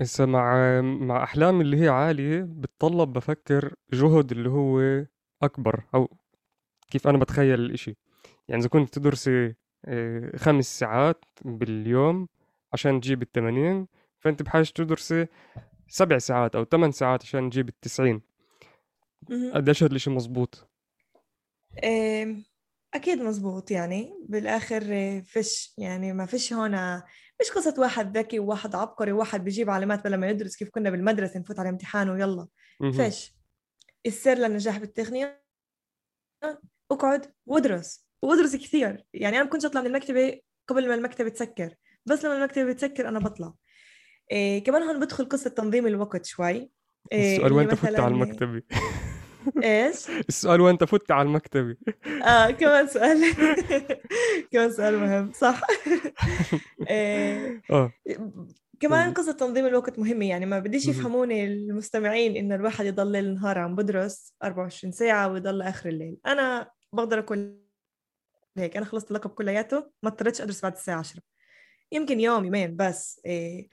[0.00, 5.04] هسه مع مع احلام اللي هي عالية بتطلب بفكر جهد اللي هو
[5.42, 6.16] أكبر أو
[6.90, 7.96] كيف أنا بتخيل الإشي.
[8.48, 12.28] يعني إذا كنت تدرسي آه، خمس ساعات باليوم
[12.72, 13.86] عشان تجيب الثمانين
[14.20, 15.26] فأنت بحاجة تدرسي
[15.88, 18.22] سبع ساعات أو ثمان ساعات عشان نجيب التسعين.
[19.54, 20.70] قديش هذا الإشي مزبوط
[22.94, 24.14] أكيد مزبوط يعني.
[24.28, 24.80] بالآخر
[25.22, 26.96] فيش يعني ما فيش هون
[27.40, 31.40] مش قصة واحد ذكي وواحد عبقري وواحد بيجيب علامات بلا ما يدرس كيف كنا بالمدرسة
[31.40, 32.48] نفوت على امتحان ويلا.
[32.96, 33.34] فيش.
[34.06, 35.44] السر للنجاح بالتقنية
[36.90, 38.08] اقعد وادرس.
[38.22, 39.06] وادرس كثير.
[39.14, 41.74] يعني أنا ما كنتش أطلع من المكتبة قبل ما المكتبة تسكر.
[42.06, 43.54] بس لما المكتبة بتسكر أنا بطلع.
[44.30, 46.70] إيه كمان هون بدخل قصة تنظيم الوقت شوي.
[47.12, 48.62] إيه السؤال وين تفوت على المكتبة؟
[49.64, 51.76] إيش؟ السؤال وين تفوت على المكتبة؟
[52.24, 53.24] آه كمان سؤال.
[54.52, 55.60] كمان سؤال مهم صح.
[56.90, 57.62] إيه...
[58.80, 59.14] كمان.
[59.14, 60.88] قصة تنظيم الوقت مهمة يعني ما بديش.
[60.88, 66.16] يفهموني المستمعين إنه الواحد يضل ليل نهار عم بدرس 24 ساعة ويضل آخر الليل.
[66.26, 67.64] أنا بقدر أكون
[68.58, 71.20] هيك أنا خلصت اللقب كلياته ما اضطريتش أدرس بعد الساعة 10
[71.92, 73.68] يمكن يوم يومين بس إيه.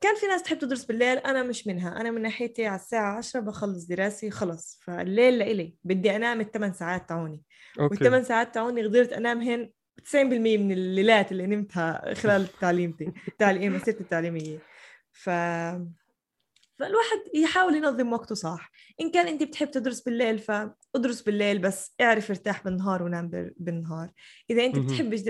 [0.00, 2.00] كان في ناس تحب تدرس بالليل أنا مش منها.
[2.00, 5.76] أنا من ناحيتي على الساعة 10 بخلص دراسي خلص فالليل لإلي.
[5.84, 7.42] بدي أنام الثمان ساعات تاعوني
[7.80, 7.94] أوكي.
[7.94, 9.70] والثمان ساعات تاعوني قدرت أنامهن
[10.04, 10.14] 90%
[10.58, 14.58] من الليلات اللي نمتها خلال تعليمتي تعليم مسيرتي التعليمية.
[15.12, 15.30] ف
[16.78, 18.70] فالواحد يحاول ينظم وقته صح.
[19.00, 24.10] إن كان أنت بتحب تدرس بالليل فادرس بالليل بس اعرف ارتاح بالنهار ونام بال- بالنهار.
[24.50, 24.78] إذا أنت.
[24.78, 25.20] بتحبش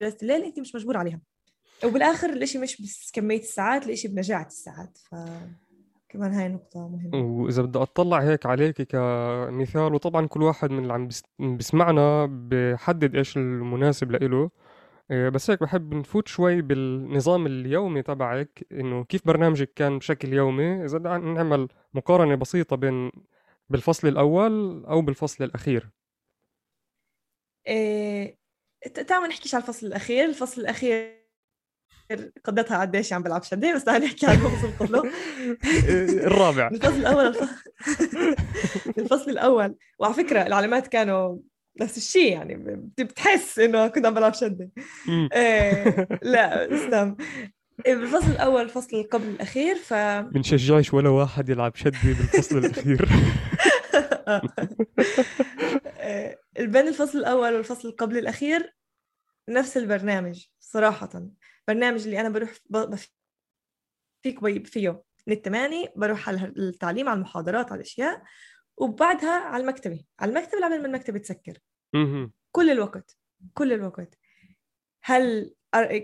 [0.00, 1.20] دراسة الليل أنت مش مجبور عليها.
[1.84, 4.98] وبالآخر الإشي مش بس كمية الساعات الإشي بنجاعة الساعات.
[4.98, 7.24] فكمان هاي نقطة مهمة.
[7.24, 13.16] وإذا بدي أطلع هيك عليك كمثال وطبعا كل واحد من اللي عم بيس- بيسمعنا بحدد
[13.16, 14.50] إيش المناسب لإله.
[15.10, 20.84] إيه، بس هيك بحب نفوت شوي بالنظام اليومي تبعك إنه كيف برنامجك كان بشكل يومي.
[20.84, 23.10] إذا بدنا نعمل مقارنة بسيطة بين
[23.70, 25.90] بالفصل الأول أو بالفصل الأخير.
[27.66, 28.43] إيه...
[28.84, 30.24] ت- تعالوا نحكيش على الفصل الأخير.
[30.24, 31.24] الفصل الأخير
[32.44, 35.02] قضيتها قديش عم بلعب شدة بس تعالوا نحكي عن الفصل قبله.
[35.88, 36.68] إيه، الرابع.
[36.68, 37.50] الفصل الأول الف...
[38.98, 39.74] الفصل الأول.
[39.98, 41.38] وعلى فكرة العلامات كانوا
[41.80, 44.34] نفس الشيء يعني بت- بتحس إنه كنت عم بلعب
[45.06, 45.28] مم.
[45.34, 46.08] إيه...
[46.22, 47.16] لا استنى
[47.86, 49.94] بالفصل الأول الفصل قبل الأخير ف
[50.34, 53.08] بنشجعش ولا واحد يلعب شدة بالفصل الأخير.
[54.28, 54.42] آه،
[56.58, 58.76] بين الفصل الأول والفصل اللي قبل الأخير
[59.48, 61.28] نفس البرنامج صراحة
[61.68, 68.22] برنامج اللي أنا بروح بي- فيه من الثمانية بروح على التعليم على المحاضرات على الأشياء
[68.76, 71.58] وبعدها على المكتبة على المكتبة لعبل ما المكتبة تسكر.
[72.52, 73.16] كل الوقت
[73.54, 74.18] كل الوقت
[75.02, 75.54] هل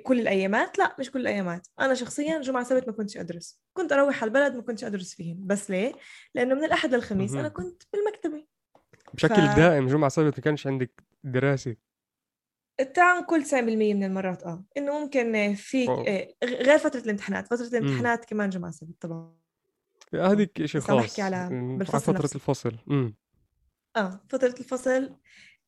[0.02, 4.22] كل الأيامات؟ لا مش كل الأيامات أنا شخصيا جمعة سبت ما كنتش أدرس كنت أروح
[4.22, 5.92] على البلد ما كنتش أدرس فيهن بس ليه؟
[6.34, 7.52] لأنه من الأحد للخميس أنا مهم.
[7.52, 8.46] كنت بالمكتبة
[9.14, 11.76] بشكل ف- دائم جمعة سبت ما كانش عندك دراسة.
[12.80, 14.64] التعاون كل 90% من المرات آه.
[14.76, 15.88] إنه ممكن في.
[15.88, 19.34] آه، غير فترة الامتحانات فترة الامتحانات كمان جمعة سبت طبعا.
[20.14, 22.34] هذيك شيء خاص بحكي على- بالفصل فترة نفسه.
[22.36, 22.76] الفصل.
[22.90, 23.14] امم
[23.96, 25.16] آه فترة الفصل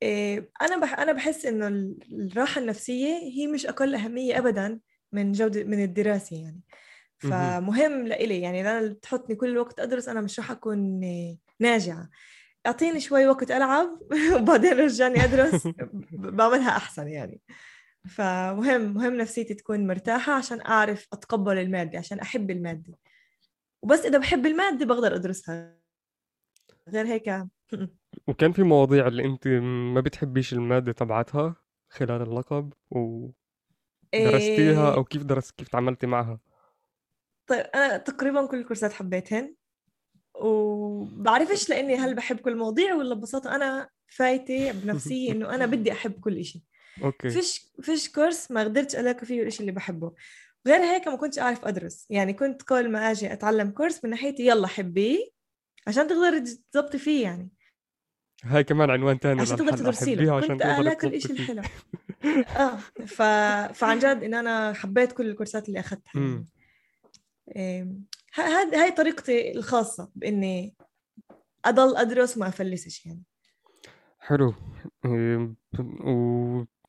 [0.02, 1.98] آه، أنا بح أنا بحس إنه ال-
[2.32, 4.80] الراحة النفسية هي مش أقل أهمية ابدا
[5.12, 6.60] من جودة من الدراسة يعني.
[7.24, 7.32] مهم.
[7.60, 11.00] فمهم لإلي يعني إذا أنا تحطني كل الوقت أدرس أنا مش راح أكون
[11.60, 12.10] ناجعة.
[12.66, 13.88] أعطيني شوي وقت ألعب
[14.36, 15.68] وبعدين رجعني أدرس.
[16.12, 17.40] بعملها أحسن يعني.
[18.08, 22.94] فمهم مهم نفسيتي تكون مرتاحة عشان أعرف أتقبل المادة عشان أحب المادة.
[23.82, 25.78] وبس إذا بحب المادة بقدر أدرسها.
[26.88, 27.46] غير هيك.
[28.28, 29.48] وكان في مواضيع اللي أنت
[29.94, 31.56] ما بتحبيش المادة تبعتها
[31.88, 33.32] خلال اللقب ودرستيها
[34.90, 36.40] إيه، أو كيف درست كيف تعاملتي معها؟
[37.46, 39.54] طيب أنا تقريبا كل الكورسات حبيتهن.
[40.34, 46.20] وبعرفش لأني هل بحب كل المواضيع ولا ببساطة أنا فايتة بنفسية إنه أنا بدي أحب
[46.20, 46.62] كل إشي.
[47.04, 47.30] أوكي.
[47.30, 50.12] فيش فيش كورس ما قدرتش ألاقي فيه الشيء اللي بحبه.
[50.66, 52.06] غير هيك ما كنتش أعرف أدرس.
[52.10, 55.18] يعني كنت كل ما أجي أتعلم كورس من ناحيتي يلا حبيه
[55.86, 57.50] عشان تقدري تضبطي فيه يعني.
[58.44, 61.52] هاي كمان عنوان تاني عشان تقدر تدرسي له عشان كنت ألاقي تضبطي الشيء فيه.
[61.52, 61.62] الحلو.
[62.62, 63.22] آه ف...
[63.78, 66.44] فعن جد إن أنا حبيت كل الكورسات اللي أخذتها.
[68.34, 70.74] هاي طريقتي الخاصة بإني
[71.64, 73.22] أضل أدرس وما أفلسش يعني
[74.20, 74.54] حلو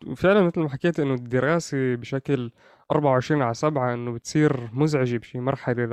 [0.06, 2.52] وفعلا مثل ما حكيت إنه الدراسة بشكل
[2.92, 5.86] 24 على 7 إنه بتصير مزعجة بشي مرحلة.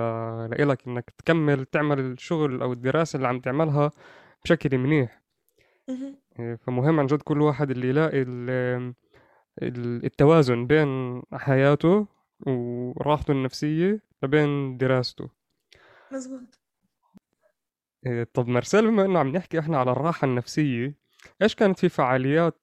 [0.46, 3.90] لإلك إنك تكمل تعمل الشغل أو الدراسة اللي عم تعملها
[4.44, 5.22] بشكل منيح.
[6.38, 8.94] إيه، فمهم عن جد كل واحد اللي يلاقي ال-
[9.62, 12.06] ال- التوازن بين حياته
[12.46, 15.39] وراحته النفسية وبين دراسته
[16.12, 16.60] مزبوط
[18.06, 20.94] إيه، طب مرسال بما إنه عم نحكي إحنا على الراحة النفسية
[21.42, 22.60] إيش كانت في فعاليات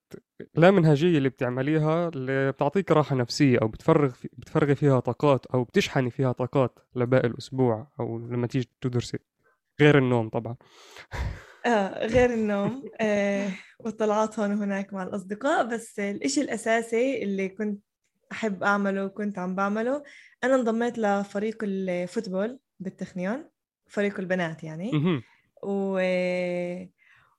[0.54, 5.64] لا منهجية اللي بتعمليها اللي بتعطيك راحة نفسية أو بتفرغ في بتفرغي فيها طاقات أو
[5.64, 9.18] بتشحني فيها طاقات لباقي الأسبوع أو لما تيجي تدرسي؟
[9.80, 10.56] غير النوم طبعا.
[11.66, 17.82] آه غير النوم آه والطلعات هون وهناك مع الأصدقاء بس الإشي الأساسي اللي كنت
[18.32, 20.02] أحب أعمله وكنت عم بعمله
[20.44, 22.58] أنا انضميت لفريق الفوتبول.
[22.80, 23.48] بالتخنيون
[23.86, 25.22] فريق البنات يعني مهم.
[25.62, 26.00] و...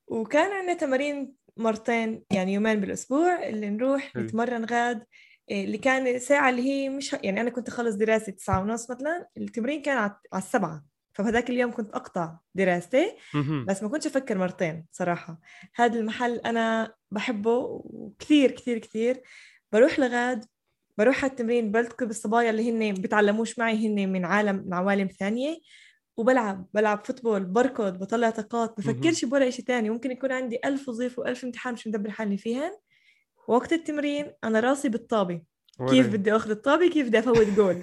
[0.07, 4.23] وكان عندنا تمارين مرتين يعني يومين بالأسبوع اللي نروح حلو.
[4.23, 5.05] نتمرن غاد
[5.49, 9.27] إيه، اللي كان ساعة اللي هي مش يعني أنا كنت أخلص دراستي تسعة ونص مثلا
[9.37, 13.15] التمرين كان على السبعة فبهذاك اليوم كنت أقطع دراستي.
[13.67, 15.39] بس ما كنتش أفكر مرتين صراحة
[15.75, 19.21] هذا المحل أنا بحبه وكثير كثير كثير
[19.71, 20.45] بروح لغاد
[20.99, 25.57] بروح على التمرين بلتقي بالصبايا اللي هن بتعلموش معي هن من عالم من عوالم ثانية
[26.17, 29.89] وبلعب بلعب football بركض بطلع طاقات بفكرش بولا شيء تاني.
[29.89, 32.71] ممكن يكون عندي ألف وظيفة وألف امتحان مش مدبر حالي فيهن.
[33.47, 35.41] وقت التمرين أنا راسي بالطابة
[35.89, 37.79] كيف بدي آخذ الطابه كيف بدي أفوت جول؟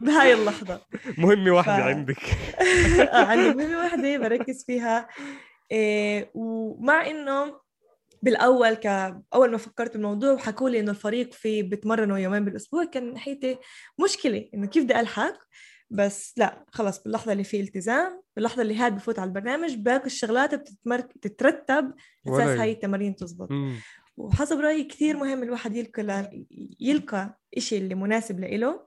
[0.00, 0.80] بهاي اللحظة.
[1.18, 1.80] مهمة واحدة ف...
[1.80, 2.18] عندك.
[3.12, 5.08] آه عندي مهمة واحدة بركز فيها.
[5.70, 7.63] إيه ومع إنه
[8.24, 8.86] بالأول ك
[9.34, 13.58] أول ما فكرت بالموضوع حكوا لي إنه الفريق في بتمرنوا يومين بالأسبوع كان ناحيتي
[14.04, 15.34] مشكلة إنه كيف بدي ألحق؟
[15.90, 20.54] بس لا خلص باللحظة اللي في التزام باللحظة اللي هاد بفوت على البرنامج باقي الشغلات
[20.54, 21.00] بتتمر...
[21.00, 21.94] بتترتب
[22.28, 23.48] أساس هاي التمارين تزبط.
[24.16, 26.30] وحسب رأيي كثير مهم الواحد يلقى
[26.80, 28.86] يلقى إشي اللي مناسب له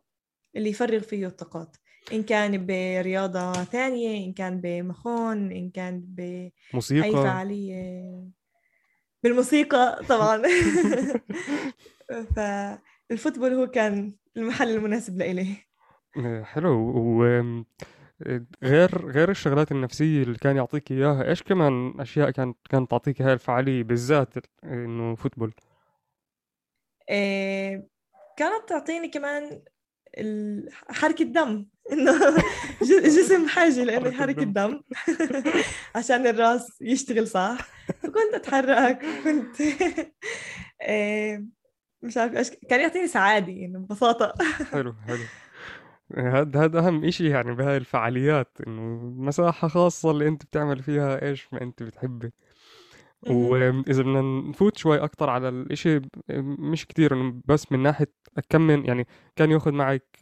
[0.55, 1.77] اللي يفرغ فيه الطاقات.
[2.13, 8.37] إن كان برياضة ثانية إن كان بمخون إن كان بموسيقى أي فعالية.
[9.27, 10.41] بالموسيقى طبعا.
[12.35, 15.67] فالفوتبول هو كان المحل المناسب لإلي.
[16.43, 16.93] حلو.
[16.95, 17.23] و
[18.63, 23.33] غير غير الشغلات النفسية اللي كان يعطيك إياها إيش كمان أشياء كانت كانت تعطيك هاي
[23.33, 25.53] الفعالية بالذات إنه فوتبول؟
[27.09, 27.87] إيه
[28.37, 29.63] كانت تعطيني كمان
[30.89, 31.65] حركة دم.
[31.91, 32.35] إنه
[32.81, 34.81] جسم حاجة لإنه حركة دم.
[35.95, 37.57] عشان الراس يشتغل صح.
[37.87, 39.61] فكنت أتحرك كنت
[40.81, 41.45] إيه
[42.01, 44.33] مش عارف إيش كان يعطيني سعادة يعني ببساطة.
[44.71, 45.23] حلو حلو.
[46.17, 48.81] هذا هذا أهم إشي يعني بهاي الفعاليات إنه
[49.17, 52.31] مساحة خاصة اللي أنت بتعمل فيها إيش ما أنت بتحبي.
[53.29, 56.01] وإذا بدنا نفوت شوي أكثر على الإشي
[56.59, 58.13] مش إنه بس من ناحية
[58.49, 60.17] كم يعني كان ياخذ معك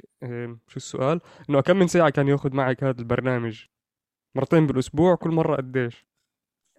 [0.67, 3.65] شو السؤال؟ إنه كم من ساعة كان ياخذ معك هذا البرنامج
[4.35, 6.07] مرتين بالأسبوع كل مرة قديش؟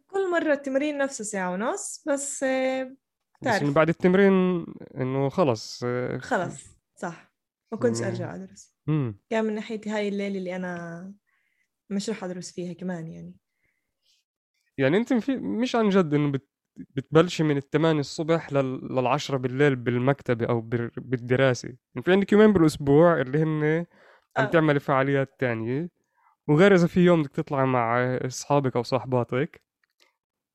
[0.07, 5.85] كل مرة التمرين نفسه ساعة ونص بس تعرف بس إنه بعد التمرين إنه خلص
[6.19, 6.65] خلص
[6.97, 7.33] صح.
[7.73, 8.75] ما كنتش أرجع أدرس.
[9.31, 11.15] كان من ناحيتي هاي الليلة اللي أنا
[11.91, 13.35] مش رح أدرس فيها كمان يعني.
[14.79, 16.49] يعني أنت في مش عن جد إنه بت...
[16.77, 18.95] بتبلشي من الثمانية الصبح لل...
[18.95, 20.61] للعشرة بالليل بالمكتبة أو
[20.97, 21.69] بالدراسة.
[21.69, 23.87] يعني في عندك يومين بالأسبوع اللي هن
[24.37, 24.51] عم آه.
[24.51, 25.91] تعملي فعاليات تانية.
[26.49, 29.62] وغير إذا في يوم بدك تطلعي مع أصحابك أو صاحباتك.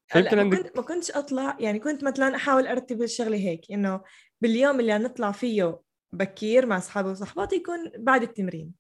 [0.08, 4.02] فيمكن عندك ما, كنت ما كنتش أطلع يعني كنت مثلا أحاول أرتب الشغلة هيك إنه
[4.42, 5.82] باليوم اللي نطلع فيه
[6.14, 8.74] بكير مع أصحابي وصحباتي يكون بعد التمرين.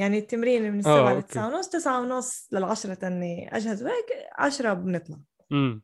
[0.00, 4.06] يعني التمرين من السبعة لتسعة ونص تسعة ونص للعشرة تاني أجهز وهيك
[4.38, 5.16] عشرة بنطلع.
[5.52, 5.82] امم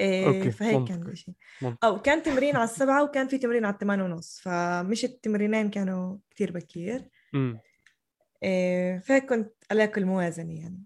[0.00, 0.50] إيه أوكي.
[0.50, 1.34] فهيك كان الشيء
[1.84, 6.52] أو كان تمرين على السبعة وكان في تمرين على الثمانية ونص فمش التمرينين كانوا كتير
[6.52, 7.08] بكير.
[7.34, 7.58] امم
[8.42, 10.82] إيه فهيك كنت ألاقي الموازنة يعني.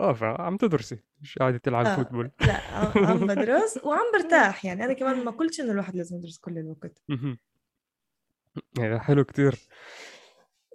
[0.00, 1.96] آه فعم تدرسي مش قاعدة تلعب آه.
[1.96, 2.30] football.
[2.40, 2.60] لا
[3.06, 4.84] عم بدرس وعم برتاح يعني.
[4.84, 7.02] أنا كمان ما قلتش إنه الواحد لازم يدرس كل الوقت.
[8.78, 9.68] إيه، حلو كتير.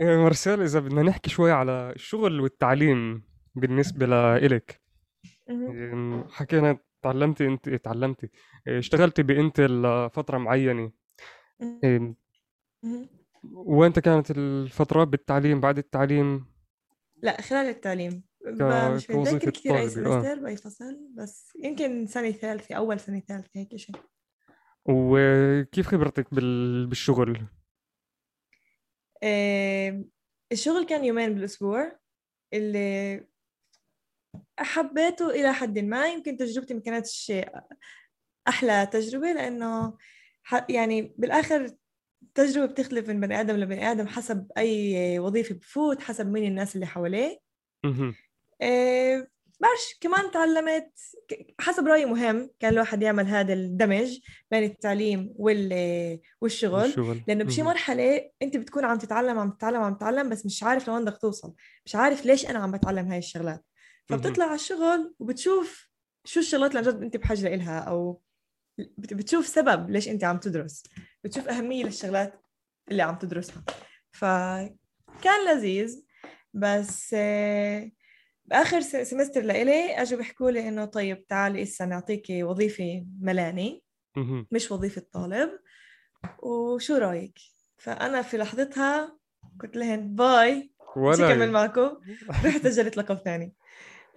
[0.02, 3.24] مرسال إذا بدنا نحكي شوي على الشغل والتعليم
[3.56, 4.82] بالنسبة لإلك.
[5.50, 8.30] إيه، حكينا تعلمتي أنت تعلمتي.
[8.68, 10.92] اشتغلتي بإنتل لفترة معينة.
[13.54, 16.46] وانت كانت الفترات بالتعليم بعد التعليم؟
[17.24, 18.24] لا خلال التعليم.
[18.46, 23.76] مش متذكر كثير أي سمستر بأي فصل بس يمكن سنة ثالثة أول سنة ثالثة هيك
[23.76, 23.96] شيء.
[24.86, 27.42] وكيف خبرتك بالشغل؟
[30.52, 32.00] الشغل كان يومين بالأسبوع
[32.54, 33.26] اللي
[34.60, 36.08] حبيته إلى حد ما.
[36.08, 37.32] يمكن تجربتي ما كانتش
[38.48, 39.98] أحلى تجربة لأنه
[40.70, 41.70] يعني بالآخر
[42.36, 46.86] تجربة بتختلف من بني آدم لبني آدم حسب أي وظيفة بفوت حسب مين الناس اللي
[46.86, 47.40] حواليه.
[49.62, 50.91] بعرفش كمان تعلمت
[51.60, 54.19] حسب رأيي مهم كان الواحد يعمل هذا الدمج
[54.52, 57.24] بين التعليم وال والشغل, والشغل.
[57.28, 61.06] لأنه بشي مرحلة أنت بتكون عم تتعلم عم تتعلم عم تتعلم بس مش عارف لوين
[61.06, 61.54] بدك توصل.
[61.86, 63.65] مش عارف ليش أنا عم بتعلم هاي الشغلات.
[64.06, 65.89] فبتطلع على الشغل وبتشوف
[66.26, 68.21] شو الشغلات اللي جد أنت بحاجة لها أو
[68.97, 70.84] بتشوف سبب ليش أنت عم تدرس.
[71.24, 72.45] بتشوف أهمية للشغلات
[72.91, 73.63] اللي عم تدرسها.
[74.12, 76.03] فكان لذيذ
[76.53, 77.16] بس
[78.46, 83.84] بآخر سمستر لإلي أجوا بيحكوا لي إنه طيب تعالي هسه نعطيكي وظيفة ملاني
[84.52, 85.50] مش وظيفة طالب.
[86.39, 87.39] وشو رأيك؟
[87.78, 89.18] فأنا في لحظتها
[89.62, 91.98] قلت لهن باي ولا كمل معكم
[92.46, 93.54] رحت سجلت لقب ثاني.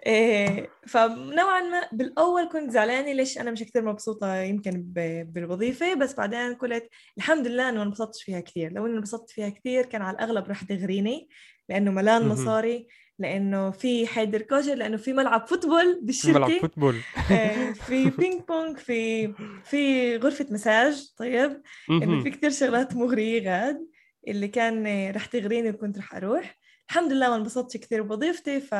[0.06, 4.82] إيه فنوعا ما بالأول كنت زعلانة ليش أنا مش كثير مبسوطة يمكن
[5.26, 9.48] بالوظيفة بس بعدين قلت الحمد لله إنه ما انبسطتش فيها كثير لو إني انبسطت فيها
[9.48, 11.28] كثير كان على الأغلب رح تغريني
[11.68, 12.86] لأنه ملان مصاري.
[13.18, 16.38] لأنه في חדר כושר لأنه في ملعب football بالشركة.
[16.38, 16.96] ملعب football.
[17.32, 19.32] آه، في ping pong في
[19.64, 21.62] في غرفة مساج طيب.
[21.90, 23.86] إنه في كثير شغلات مغرية غاد
[24.28, 26.58] اللي كان آه، رح تغريني وكنت رح أروح.
[26.90, 28.74] الحمد لله ما انبسطتش كثير بوظيفتي ف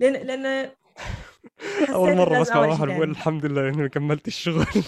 [0.00, 0.70] لأن لأن
[1.94, 4.66] أول مرة بسمع واحد بقول الحمد لله إني كملت الشغل.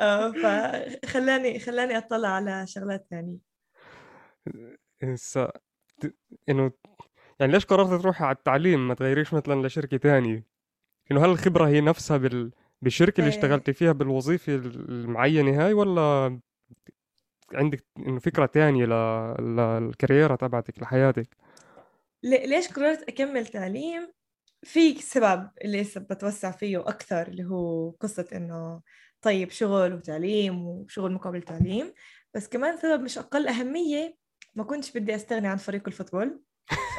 [0.00, 3.38] آه فخلاني خلاني أطلع على شغلات ثانية
[6.48, 6.72] إنه
[7.40, 10.46] يعني ليش قررت تروحي على التعليم ما تغيريش مثلا لشركة ثانية
[11.10, 12.50] إنه هل الخبرة هي نفسها بال...
[12.82, 16.40] بالشركة اللي اشتغلتي فيها بالوظيفة المعينة هاي ولا
[17.52, 18.90] عندك إنه فكرة ثانية ل...
[19.56, 21.36] للكاريره تبعتك لحياتك؟
[22.22, 24.12] ليش قررت أكمل تعليم؟
[24.62, 28.82] في سبب اللي بتوسع فيه أكثر اللي هو قصة إنه
[29.22, 31.92] طيب شغل وتعليم وشغل مقابل تعليم
[32.34, 34.16] بس كمان سبب مش أقل أهمية
[34.58, 36.40] ما كنتش بدي أستغني عن فريق ال football.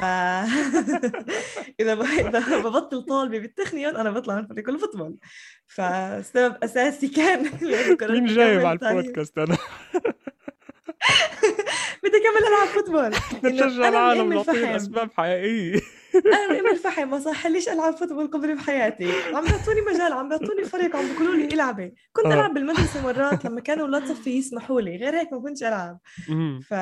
[0.00, 0.04] ف
[1.80, 5.16] إذا إذا ببطل طالبي بالتخنيون أنا بطلع من فريق ال football.
[5.66, 7.50] فسبب أساسي كان
[8.12, 9.56] مين جاي مع البودكاست أنا؟
[12.02, 13.10] بدي أكمل العب football.
[13.44, 15.80] نشجع العالم نعطيه أسباب حقيقية.
[16.14, 19.12] أنا بام الفحم ما صح ليش العب football قبل بحياتي.
[19.34, 21.94] عم بيعطوني مجال عم بيعطوني فريق عم بيقولوا لي إلعبي.
[22.12, 22.34] كنت آه.
[22.34, 25.98] ألعب بالمدرسة مرات لما كانوا أولاد صفي يسمحوا لي غير هيك ما كنتش ألعب.
[26.68, 26.74] ف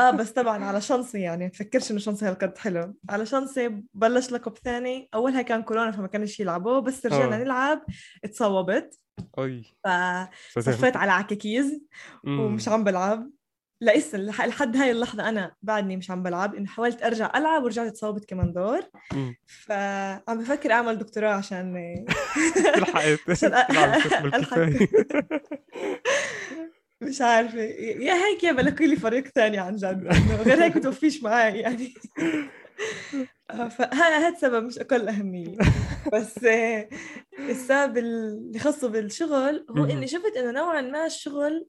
[0.00, 2.94] آه بس طبعا على شانسي يعني تفكرش إنه شانسي هالقد حلو.
[3.10, 5.08] على شانسي بلش لقب ثاني.
[5.14, 7.38] أولها كان كورونا فما كانش يلعبوا بس رجعنا آه.
[7.38, 7.82] نلعب.
[8.32, 8.98] تصوبت
[9.38, 9.64] اي
[10.54, 11.80] فصفيت على عكاكيز.
[12.26, 13.30] ومش عم بلعب.
[13.80, 18.24] لسه لحد هاي اللحظة أنا بعدني مش عم بلعب إنه حاولت أرجع ألعب ورجعت تصوبت
[18.24, 18.80] كمان دور.
[19.46, 21.74] فعم بفكر أعمل دكتوراه عشان
[22.76, 23.18] لحقت
[27.02, 27.58] مش عارفة.
[27.60, 30.06] يا هيك يا بلاقي لي فريق ثاني عن جد
[30.42, 31.94] غير هيك بتوفيش معي يعني.
[33.48, 35.56] فهذا السبب مش أقل أهمية.
[36.12, 36.38] بس
[37.38, 41.68] السبب اللي خاصه بالشغل هو إني شفت إنه نوعا ما الشغل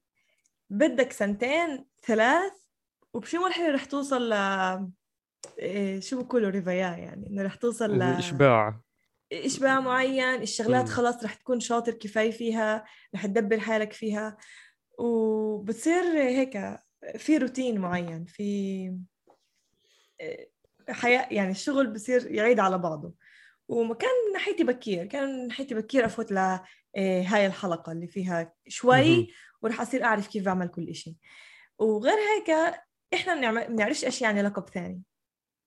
[0.70, 2.54] بدك سنتين ثلاث
[3.14, 4.34] وبشي مرحلة رح توصل ل
[5.60, 8.80] إيه، شو بقولوا ريفايا يعني إنه رح توصل ل إشباع.
[9.34, 12.86] إشباع معين الشغلات خلاص رح تكون شاطر كفاية فيها
[13.16, 14.38] رح تدبر حالك فيها.
[14.98, 16.80] وبتصير هيك
[17.18, 18.44] في روتين معين في
[20.22, 20.52] إيه،
[20.90, 23.14] حياة يعني الشغل بصير يعيد على بعضه.
[23.68, 26.62] وكان من ناحيتي بكير كان من ناحيتي بكير أفوت لهاي
[26.96, 31.18] إيه، الحلقة اللي فيها شوي ورح أصير أعرف كيف بعمل كل إشي.
[31.80, 32.76] وغير هيك
[33.14, 35.02] إحنا ما بنعرفش إيش يعني لقب ثاني.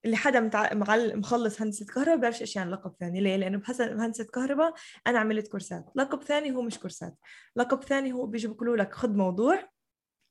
[0.04, 0.74] اللي حدا متع...
[0.74, 1.18] معل...
[1.18, 3.20] مخلص هندسة كهرباء بيعرفش إيش يعني لقب ثاني.
[3.20, 4.74] ليه؟ لأنه بحسن هندسة كهرباء
[5.06, 5.84] أنا عملت كورسات.
[5.94, 7.14] لقب ثاني هو مش كورسات.
[7.56, 9.68] لقب ثاني هو بيجي بيقولوا لك خذ موضوع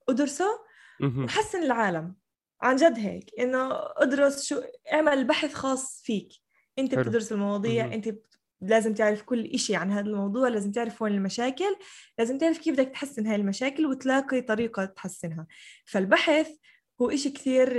[0.09, 0.45] ادرسه
[1.03, 2.15] وحسن العالم.
[2.61, 4.61] عن جد هيك إنه ادرس شو
[4.93, 6.29] اعمل بحث خاص فيك.
[6.79, 8.09] أنت بتدرس المواضيع أنت
[8.61, 11.75] لازم تعرف كل إشي عن هذا الموضوع لازم تعرف وين المشاكل
[12.19, 15.47] لازم تعرف كيف بدك تحسن هاي المشاكل وتلاقي طريقة تحسنها.
[15.85, 16.49] فالبحث
[17.01, 17.73] هو إشي كثير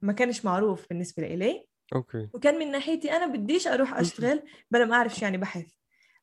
[0.00, 2.28] ما كانش معروف بالنسبة لإلي أوكي.
[2.34, 5.66] وكان من ناحيتي أنا بديش أروح أشتغل بلا ما أعرف شو يعني بحث.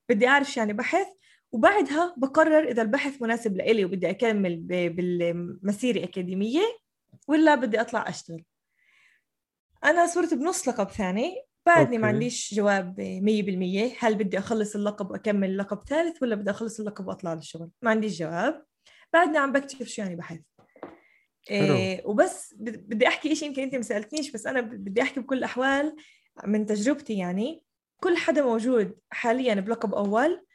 [0.09, 1.07] بدي أعرف شو يعني بحث
[1.51, 4.57] وبعدها بقرر إذا البحث مناسب لإلي وبدي أكمل
[4.89, 6.61] بالمسيرة الأكاديمية
[7.27, 8.43] ولا بدي أطلع أشتغل.
[9.83, 12.95] أنا صرت بنص لقب ثاني بعدني ما عنديش جواب
[13.99, 17.89] 100% هل بدي أخلص اللقب وأكمل لقب ثالث ولا بدي أخلص اللقب وأطلع للشغل؟ ما
[17.89, 18.65] عنديش جواب.
[19.13, 20.39] بعدني عم بكتشف شو يعني بحث.
[21.51, 25.95] إيه وبس بدي أحكي شيء يمكن أنت ما سألتنيش بس أنا بدي أحكي بكل الأحوال
[26.45, 27.63] من تجربتي يعني.
[28.03, 30.45] كل حدا موجود حاليا بلقب أول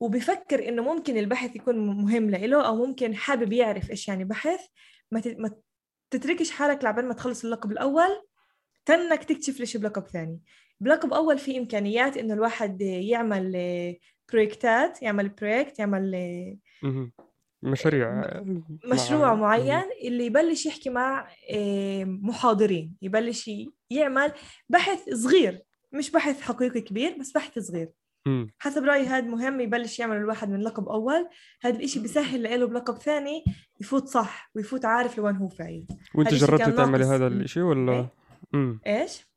[0.00, 4.60] وبفكر إنه ممكن البحث يكون مهم له أو ممكن حابب يعرف إيش يعني بحث.
[5.10, 5.50] ما
[6.10, 8.22] تتركش حالك لبين ما تخلص اللقب الأول.
[8.86, 10.40] تنك تكتشف ليش بلقب ثاني.
[10.80, 13.52] بلقب أول في إمكانيات إنه الواحد يعمل
[14.32, 16.56] project ات يعمل project يعمل
[17.62, 18.22] مشاريع
[18.84, 19.40] مشروع مع...
[19.40, 21.28] معين اللي يبلش يحكي مع
[22.04, 22.96] محاضرين.
[23.02, 23.50] يبلش
[23.90, 24.32] يعمل
[24.68, 25.62] بحث صغير.
[25.92, 27.88] مش بحث حقيقي كبير بس بحث صغير.
[28.58, 31.28] حسب رأيي هذا مهم يبلش يعمل الواحد من لقب أول.
[31.62, 33.44] هذا الإشي بيسهل له بلقب ثاني
[33.80, 38.19] يفوت صح ويفوت عارف لوين هو فايت وأنت جربتي تعملي هذا الإشي ولا؟
[38.52, 38.80] مم.
[38.86, 39.30] إيش؟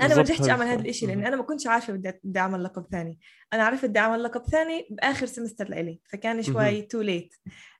[0.00, 2.86] أنا ما رجعتش أعمل هذا الشيء لأني أنا ما كنتش عارفة بدي بدي أعمل لقب
[2.90, 3.18] ثاني.
[3.52, 7.34] أنا عرفت بدي أعمل لقب ثاني بآخر semester لإلي فكان شوي too late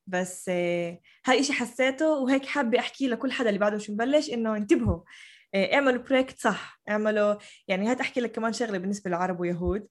[0.06, 4.56] بس آه هاي شيء حسيته وهيك حابة أحكي لكل حدا اللي بعده مش مبلش إنه
[4.56, 5.00] انتبهوا
[5.54, 6.80] آه اعملوا project صح.
[6.88, 7.34] اعملوا
[7.68, 9.88] يعني هات أحكي لك كمان شغلة بالنسبة للعرب ويهود.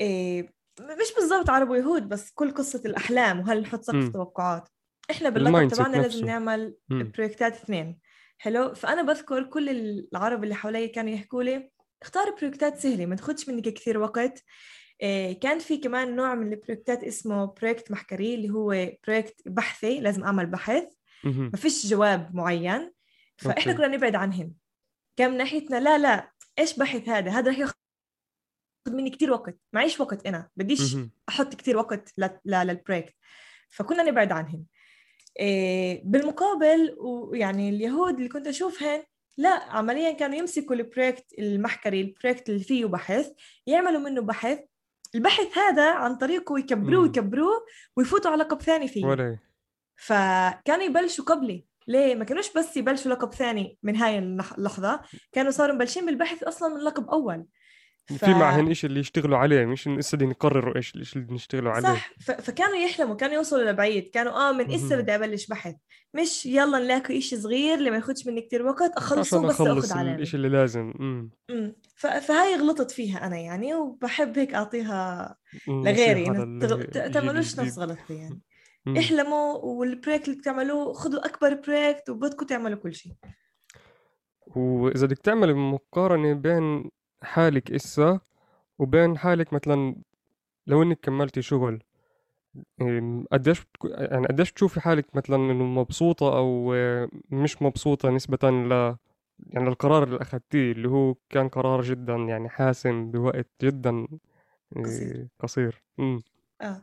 [0.00, 0.48] آه
[0.80, 4.68] مش بالضبط عرب ويهود بس كل قصة الأحلام وهل نحط سقف توقعات.
[5.10, 7.98] إحنا باللقب تبعنا لازم نعمل project ات اثنين.
[8.42, 11.70] حلو؟ فأنا بذكر كل العرب اللي حوالي كانوا يحكوا لي
[12.02, 14.44] اختار project ات سهلة ما تاخذش منك كثير وقت.
[15.02, 19.42] إيه كان في كمان نوع من ال project ات اسمه project מחקרי اللي هو project
[19.46, 20.84] بحثي لازم أعمل بحث.
[21.24, 22.92] ما فيش جواب معين.
[23.36, 24.54] فإحنا كنا نبعد عنهم.
[25.16, 27.74] كان من ناحيتنا لا لا إيش بحث هذا؟ هذا رح ياخذ
[28.88, 29.58] مني كثير وقت.
[29.72, 30.48] معيش وقت أنا.
[30.56, 30.96] بديش
[31.28, 32.12] أحط كثير وقت
[32.44, 33.14] لل project
[33.68, 34.66] فكنا نبعد عنهم.
[36.04, 39.02] بالمقابل ويعني اليهود اللي كنت أشوفهن
[39.36, 43.30] لا عمليا كانوا يمسكوا ال project ال מחקרי ال project اللي فيه بحث
[43.66, 44.58] يعملوا منه بحث.
[45.14, 47.66] البحث هذا عن طريقه يكبروه يكبروه
[47.96, 49.06] ويفوتوا على لقب ثاني فيه.
[49.06, 49.38] ولي.
[49.96, 51.64] فكانوا يبلشوا قبلي.
[51.88, 55.00] ليه؟ ما كانوش بس يبلشوا لقب ثاني من هاي اللحظة.
[55.32, 57.46] كانوا صاروا مبلشين بالبحث أصلا من لقب أول.
[58.18, 58.24] ف...
[58.24, 61.88] في معهن شيء اللي يشتغلوا عليه مش لسه بدهم يقرروا إيش الشيء اللي نشتغلوا عليه.
[61.88, 62.30] صح ف...
[62.30, 65.74] فكانوا يحلموا كانوا يوصلوا لبعيد كانوا آه من اسا بدي أبلش بحث؟
[66.14, 70.14] مش يلا نلاقي شيء صغير اللي ما ياخذش مني كثير وقت أخلصه بس آخذ عليه
[70.14, 70.92] الشيء اللي لازم.
[71.00, 71.30] امم
[71.96, 72.06] ف...
[72.06, 75.36] فهاي غلطت فيها أنا يعني وبحب هيك أعطيها
[75.68, 76.24] لغيري
[76.60, 76.82] تغ...
[77.08, 78.40] تعملوش نفس غلطي يعني.
[78.98, 83.12] احلموا وال break اللي بتعملوه خذوا أكبر break وبدكم تعملوا كل شيء.
[84.56, 86.90] وإذا بدك تعمل مقارنة بين
[87.22, 88.20] حالك إسا
[88.78, 89.96] وبين حالك مثلا
[90.66, 91.82] لو إنك كملتي شغل
[93.32, 96.74] قديش يعني قديش بتشوفي حالك مثلا إنه مبسوطة أو
[97.30, 98.96] مش مبسوطة نسبة ل
[99.46, 104.06] يعني القرار اللي اخذتيه اللي هو كان قرار جدا يعني حاسم بوقت جدا
[104.84, 105.82] قصير, قصير.
[106.60, 106.82] آه.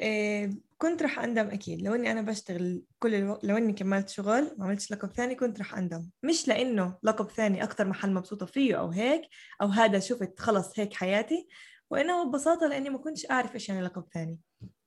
[0.00, 1.82] إيه كنت رح أندم أكيد.
[1.82, 3.38] لو إني أنا بشتغل كل ألو...
[3.42, 6.10] لو إني كملت شغل ما عملتش لقب ثاني كنت رح أندم.
[6.22, 9.22] مش لأنه لقب ثاني أكثر محل مبسوطة فيه أو هيك
[9.62, 11.48] أو هذا شفت خلص هيك حياتي
[11.90, 14.38] وإنه ببساطة لأني ما كنتش أعرف إيش يعني لقب ثاني.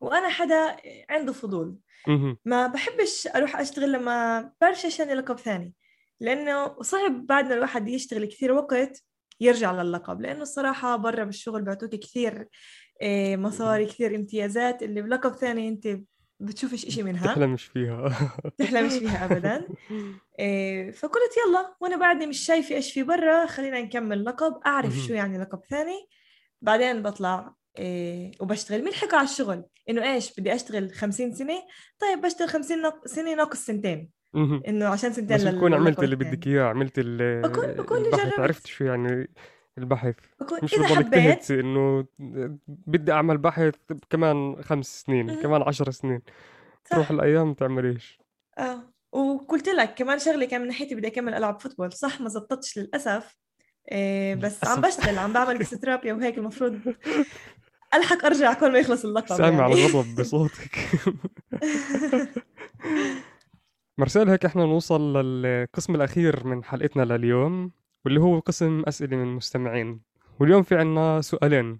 [0.01, 0.77] وأنا حدا
[1.09, 1.77] عنده فضول.
[2.45, 5.73] ما بحبش أروح أشتغل لما برشا إيش يعني لقب ثاني.
[6.19, 9.03] لأنه صعب بعد ما الواحد يشتغل كثير وقت
[9.39, 12.47] يرجع للقب لأنه الصراحة برا بالشغل بيعطوك كثير
[13.35, 15.87] مصاري كثير امتيازات اللي بلقب ثاني أنت
[16.39, 17.25] بتشوفش إشي منها.
[17.27, 18.31] تحلمش فيها.
[18.59, 19.67] تحلمش فيها ابدا.
[20.39, 25.13] إيه فقلت يلا وأنا بعدني مش شايفة إيش في برا خلينا نكمل لقب أعرف شو
[25.13, 26.07] يعني لقب ثاني.
[26.61, 28.93] بعدين بطلع إيه وبشتغل.
[28.93, 31.63] حكى على الشغل إنه إيش بدي أشتغل 50 سنة؟
[31.99, 34.09] طيب بشتغل 50 سنة ناقص سنتين.
[34.35, 38.39] إنه عشان سنتين بس بكون عملت اللي بدك إياه عملت اللي بكون بكون جربت.
[38.39, 39.27] عرفت شو يعني؟
[39.77, 40.15] البحث.
[40.63, 41.51] مش إذا حبيت.
[41.51, 42.05] إنه
[42.67, 43.73] بدي أعمل بحث
[44.09, 46.21] كمان خمس سنين م- كمان عشر سنين.
[46.85, 46.89] صح.
[46.95, 48.19] تروح الأيام تعمليش
[48.57, 48.79] آه.
[49.11, 51.93] وقلت لك كمان شغله كان من ناحيتي بدي أكمل ألعب فوتبول.
[51.93, 53.35] صح ما زبطتش للأسف.
[53.91, 56.79] إيه بس عم بشتغل عم بعمل فيزيوثيرابيا وهيك المفروض
[57.93, 59.85] ألحق أرجع كل ما يخلص اللقب سامع يعني.
[59.85, 60.77] الغضب بصوتك.
[63.97, 67.71] مرسال هيك إحنا نوصل للقسم الأخير من حلقتنا لليوم.
[68.05, 70.01] واللي هو قسم أسئلة من المستمعين.
[70.39, 71.79] واليوم في عنا سؤالين.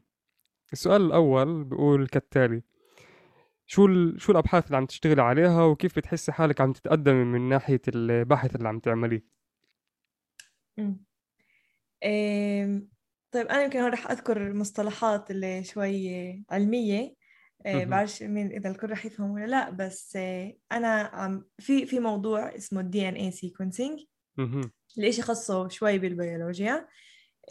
[0.74, 2.64] السؤال الأول بيقول كالتالي
[3.66, 8.56] شو شو الأبحاث اللي عم تشتغلي عليها وكيف بتحسي حالك عم تتقدمي من ناحية البحث
[8.56, 9.24] اللي عم تعمليه؟
[13.32, 17.16] طيب أنا يمكن هون رح أذكر مصطلحات اللي شوي علمية.
[17.66, 22.00] إيه بعرفش مين إذا الكل رح يفهم ولا لا بس إيه أنا عم في في
[22.00, 24.00] موضوع اسمه ال DNA sequencing
[24.98, 26.88] الإشي خاصه شوي بالبيولوجيا؟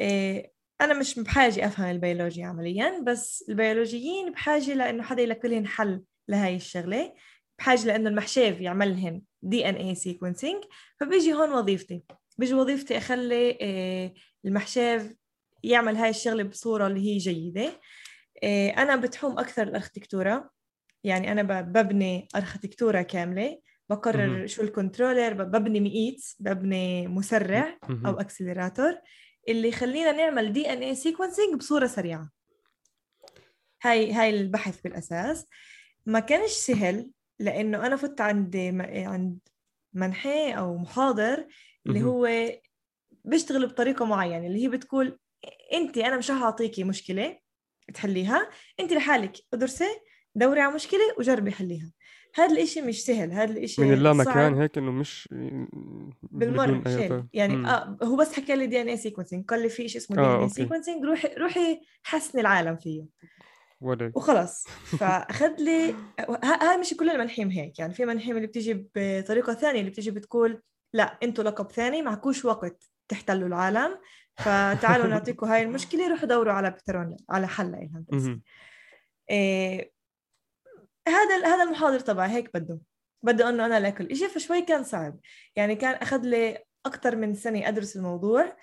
[0.01, 6.03] إيه أنا مش بحاجة أفهم البيولوجيا عمليا بس البيولوجيين بحاجة لأنه حدا يلاقي لهم حل
[6.28, 7.14] لهاي الشغلة.
[7.59, 10.64] بحاجة لأنه ال מחשב يعمل لهم DNA sequencing
[11.01, 12.03] فبيجي هون وظيفتي.
[12.38, 14.14] بيجي وظيفتي أخلي إيه
[14.45, 15.14] ال מחשב
[15.62, 17.80] يعمل هاي الشغلة بصورة اللي هي جيدة.
[18.43, 20.51] إيه أنا ب תחום أكثر ال ארכיטקטורה
[21.05, 23.61] يعني أنا ببني ארכיטקטורה كاملة.
[23.91, 28.95] بقرر شو ال controller ببني ميت ببني مسرع أو accelerator
[29.49, 32.30] اللي يخلينا نعمل DNA sequencing بصورة سريعة.
[33.82, 35.47] هاي هاي البحث بالأساس.
[36.07, 38.57] ما كانش سهل لأنه أنا فت عند
[38.95, 39.38] عند
[39.93, 41.47] מנחה أو محاضر
[41.86, 42.28] اللي هو
[43.24, 45.18] بيشتغل بطريقة معينة اللي هي بتقول
[45.72, 47.38] أنت أنا مش راح أعطيكي مشكلة
[47.95, 50.01] تحليها أنت لحالك ادرسي
[50.34, 51.93] دوري على مشكلة وجربي حليها.
[52.35, 55.28] هذا الإشي مش سهل هذا الإشي من اللا مكان هيك إنه مش
[56.22, 57.24] بالمرة شيل.
[57.33, 61.05] يعني آه هو بس حكى لي DNA sequencing قال لي في شيء اسمه DNA sequencing
[61.05, 63.05] روحي روحي حسني العالم فيه.
[63.81, 64.12] ولي.
[64.14, 64.64] وخلص
[65.01, 65.95] فأخذ لي
[66.45, 67.78] هاي مش كل المنحيم هيك.
[67.78, 70.62] يعني في منحيم اللي بتيجي بطريقة ثانية اللي بتيجي بتقول
[70.93, 73.99] لا أنتوا لقب ثاني معكوش وقت تحتلوا العالم.
[74.37, 78.05] فتعالوا نعطيكم هاي المشكلة روحوا دوروا على بترون على حل لها
[79.31, 79.99] إيه
[81.09, 82.78] هذا هذا المحاضر تبعي هيك بده
[83.22, 84.16] بده إنه أنا لأكل.
[84.16, 85.20] شيء فشوي كان صعب.
[85.57, 88.57] يعني كان أخذ لي أكثر من سنة أدرس الموضوع.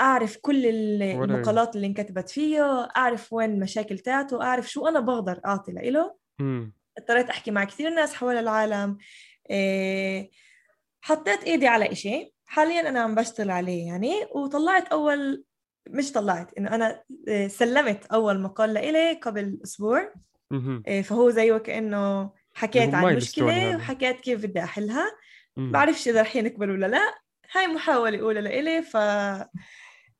[0.00, 0.66] أعرف كل
[1.02, 6.16] المقالات اللي انكتبت فيه أعرف وين المشاكل تاعته أعرف شو أنا بقدر أعطي لإله.
[6.98, 8.98] اضطريت أحكي مع كثير ناس حول العالم.
[9.50, 10.30] إيه
[11.00, 12.34] حطيت إيدي على إشي.
[12.46, 14.12] حاليا أنا عم بشتغل عليه يعني.
[14.34, 15.44] وطلعت أول
[15.88, 20.00] مش طلعت إنه أنا آه، سلمت أول مقال لإلي قبل أسبوع.
[20.00, 20.27] إيه
[21.02, 23.76] فهو زيه كأنه حكيت عن المشكلة يعني.
[23.76, 25.12] وحكيت كيف بدي أحلها.
[25.56, 27.14] بعرفش إذا رح ينقبل ولا لا.
[27.52, 28.96] هاي محاولة أولى لإلي ف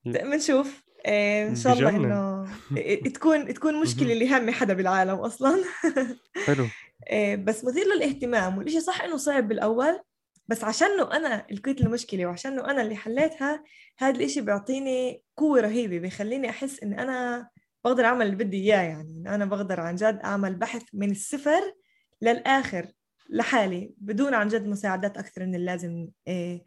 [0.05, 0.83] بنشوف.
[1.07, 2.49] إيه، إن شاء الله إنه
[3.15, 5.65] تكون تكون مشكلة اللي همي حدا بالعالم أصلا.
[6.47, 6.67] حلو.
[7.11, 10.01] إيه، بس مثير للاهتمام والشيء صح إنه صعب بالأول
[10.49, 13.65] بس عشانه أنا لقيت المشكلة وعشانه أنا اللي حليتها
[13.99, 17.49] هذا الإشي بيعطيني قوة رهيبة بيخليني أحس اني أنا
[17.89, 19.35] بقدر أعمل اللي بدي إياه يعني.
[19.35, 21.75] أنا بقدر عن جد أعمل بحث من الصفر
[22.23, 22.87] للآخر
[23.31, 26.65] لحالي بدون عن جد مساعدات أكثر من اللازم إيه،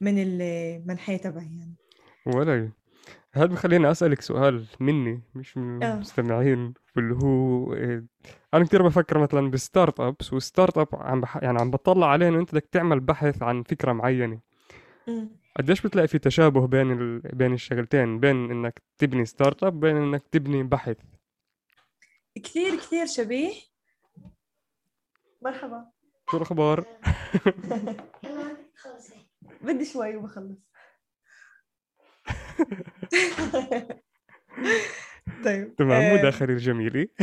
[0.00, 1.76] من ال מנחה تبعي يعني.
[2.26, 2.72] ولا
[3.32, 5.94] هذا بخليني أسألك سؤال مني مش من آه.
[5.94, 8.04] المستمعين واللي هو إيه،
[8.54, 11.36] أنا كثير بفكر مثلا ب startups وال startup عم بح...
[11.36, 14.40] يعني عم بطلع عليه إنه أنت بدك تعمل بحث عن فكرة معينة.
[15.56, 17.20] قديش بتلاقي في تشابه بين ال...
[17.20, 20.96] بين الشغلتين؟ بين إنك تبني startup بين إنك تبني بحث.
[22.44, 23.52] كثير كثير شبيه.
[25.42, 25.86] مرحبا.
[26.30, 26.84] شو الأخبار؟
[29.62, 30.58] بدي شوي وبخلص.
[35.44, 37.06] طيب تمام آه، مداخلة الجميلة.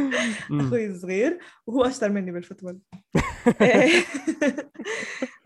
[0.60, 2.78] أخوي الصغير وهو أشطر مني بالفوتبول.
[3.60, 3.88] آه،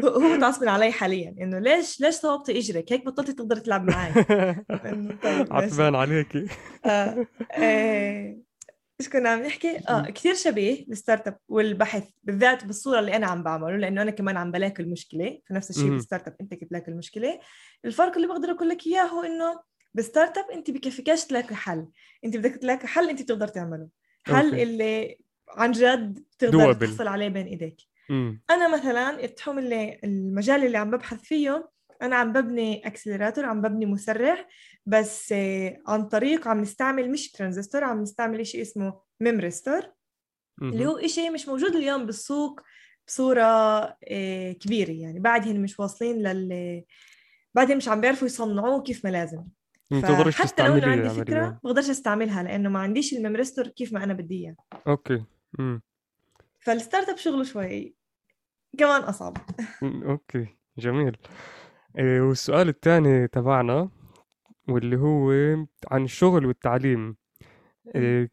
[0.05, 4.13] هو متعصب علي حاليا إنه ليش ليش صوبتي اجرك هيك بطلتي تقدري تلعب معي.
[5.23, 6.47] طيب عتبان عليكي
[6.85, 7.27] آه.
[9.01, 13.43] إيش كنا عم نحكي؟ آه كثير شبيه ال startup والبحث بالذات بالصورة اللي أنا عم
[13.43, 17.41] بعمله لأنه أنا كمان عم بلاقي المشكلة فنفس الشيء بال startup أنت كيف بلاقي المشكلة
[17.85, 19.61] الفرق اللي بقدر أقول لك إياه هو إنه
[19.95, 21.87] بال startup أنت بكفيكاش تلاقي حل.
[22.25, 23.89] أنت بدك تلاقي حل أنت بتقدر تعمله.
[24.27, 24.63] حل okay.
[24.63, 25.19] اللي
[25.49, 27.77] عن جد تقدر تحصل عليه بين إيديك.
[28.11, 28.43] مم.
[28.51, 31.71] أنا مثلا ال תחום اللي المجال اللي عم ببحث فيه
[32.03, 34.47] أنا عم ببني accelerator عم ببني مسرع
[34.87, 35.35] بس
[35.87, 39.83] عن طريق عم نستعمل مش ترانزستور عم نستعمل شيء اسمه memristor
[40.63, 42.61] اللي هو شيء مش موجود اليوم بالسوق
[43.07, 43.43] بصورة
[44.09, 45.21] آه، كبيرة يعني.
[45.21, 46.85] بعدهم مش واصلين لل
[47.55, 49.45] بعدهم مش عم بيعرفوا يصنعوه كيف ما لازم.
[50.01, 54.35] فحتى لو عندي فكرة بقدرش أستعملها لأنه ما عنديش ال memristor كيف ما أنا بدي
[54.35, 54.57] إياه.
[54.87, 55.25] okay.
[55.59, 55.83] مم.
[56.61, 57.95] فال startup شغله شوي
[58.79, 59.37] كمان أصعب.
[59.83, 60.47] أوكي.
[60.79, 61.17] جميل.
[61.99, 63.91] إيه، والسؤال الثاني تبعنا
[64.69, 65.31] واللي هو
[65.91, 67.17] عن الشغل والتعليم.
[67.95, 68.31] إيه،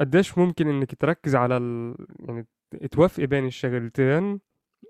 [0.00, 1.96] قديش ممكن إنك تركز على ال...
[2.20, 2.46] يعني
[2.90, 4.40] توفقي بين الشغلتين؟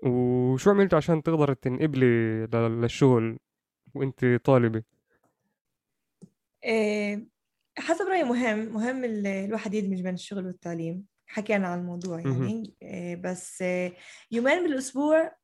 [0.03, 3.39] وشو عملتي عشان تقدر تنقبلي للشغل
[3.93, 4.83] وأنت طالبة؟
[7.77, 11.05] حسب رأيي مهم مهم الواحد يدمج بين الشغل والتعليم.
[11.27, 13.63] حكينا عن الموضوع يعني إيه بس
[14.31, 15.35] يومين بالأسبوع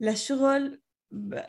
[0.00, 0.80] للشغل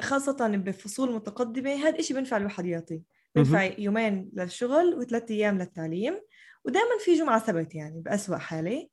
[0.01, 3.01] خاصة بفصول متقدمة هذا الشيء بنفع الواحد يعطي.
[3.35, 6.21] بنفع يومين للشغل وثلاث أيام للتعليم
[6.65, 8.87] ودائما في جمعة سبت يعني بأسوأ حالة.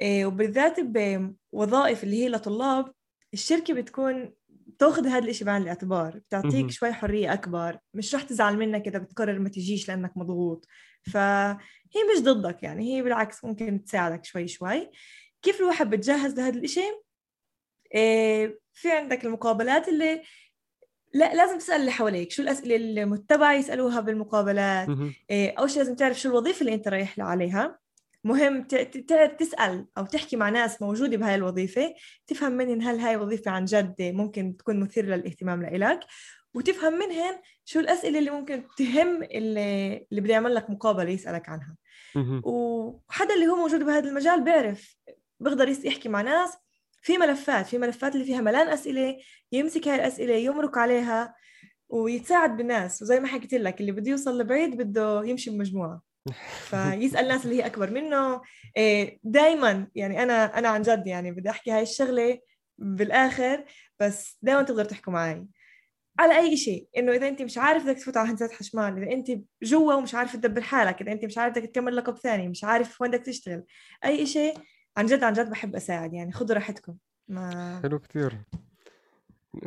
[0.00, 2.92] إيه وبالذات بوظائف اللي هي لطلاب
[3.34, 4.32] الشركة بتكون
[4.78, 9.38] تاخذ هذا الشيء بعين الاعتبار بتعطيك شوي حرية أكبر مش رح تزعل منك إذا بتقرر
[9.38, 10.66] ما تجيش لأنك مضغوط.
[11.12, 11.56] فهي
[12.14, 14.90] مش ضدك يعني هي بالعكس ممكن تساعدك شوي شوي.
[15.42, 17.02] كيف الواحد بتجهز لهذا الشيء
[17.94, 20.22] إيه في عندك المقابلات اللي
[21.14, 24.88] لا لازم تسأل اللي حواليك شو الأسئلة اللي المتبع يسألوها بالمقابلات؟
[25.30, 27.78] إيه أول شيء لازم تعرف شو الوظيفة اللي أنت رايح عليها.
[28.28, 28.62] مهم
[29.38, 31.94] تسأل أو تحكي مع ناس موجودة بهاي الوظيفة
[32.26, 36.00] تفهم منهم هل هاي وظيفة عن جد ممكن تكون مثيرة للاهتمام لإلك
[36.54, 41.76] وتفهم منهم شو الأسئلة اللي ممكن تهم اللي اللي بده يعمل لك مقابلة يسألك عنها.
[42.44, 44.96] وحدا اللي هو موجود بهذا المجال بيعرف
[45.40, 46.56] بيقدر يحكي مع ناس
[47.02, 49.16] في ملفات في ملفات اللي فيها ملان أسئلة
[49.52, 51.34] يمسك هاي الأسئلة يمرق عليها
[51.88, 53.02] ويتساعد بالناس.
[53.02, 56.07] وزي ما حكيت لك اللي بده يوصل لبعيد بده يمشي بمجموعة.
[56.70, 58.40] فيسأل الناس اللي هي أكبر منه.
[58.76, 62.38] إيه، دايما يعني أنا أنا عن جد يعني بدي أحكي هاي الشغلة
[62.78, 63.64] بالآخر
[64.00, 65.46] بس دايما تقدر تحكوا معي.
[66.18, 69.40] على أي شيء إنه إذا أنت مش عارف بدك تفوت على هندسة حشمان إذا أنت
[69.62, 73.00] جوا ومش عارف تدبر حالك إذا أنت مش عارف بدك تكمل لقب ثاني مش عارف
[73.00, 73.64] وين بدك تشتغل
[74.04, 74.54] أي شيء
[74.96, 76.96] عن جد عن جد بحب أساعد يعني خذوا راحتكم.
[77.28, 78.38] ما حلو كثير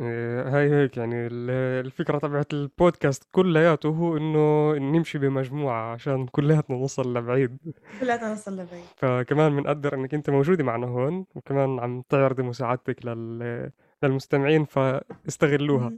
[0.00, 7.58] هاي هيك يعني الفكرة تبعت البودكاست كلياته هو إنه نمشي بمجموعة عشان كلياتنا نوصل لبعيد.
[8.00, 8.84] كلياتنا نوصل لبعيد.
[8.96, 13.70] فكمان بنقدر إنك أنت موجودة معنا هون وكمان عم تعرضي مساعدتك لل
[14.02, 15.92] للمستمعين فاستغلوها.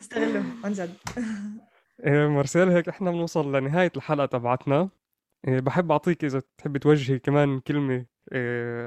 [0.00, 0.94] استغلوها عن جد.
[2.06, 4.88] إيه، مارسيل هيك إحنا بنوصل لنهاية الحلقة تبعتنا.
[5.48, 8.04] إيه، بحب أعطيك إذا تحبي توجهي كمان كلمة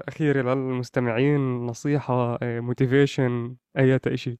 [0.08, 4.40] أخيرة للمستمعين نصيحة موتيفيشن أي إشي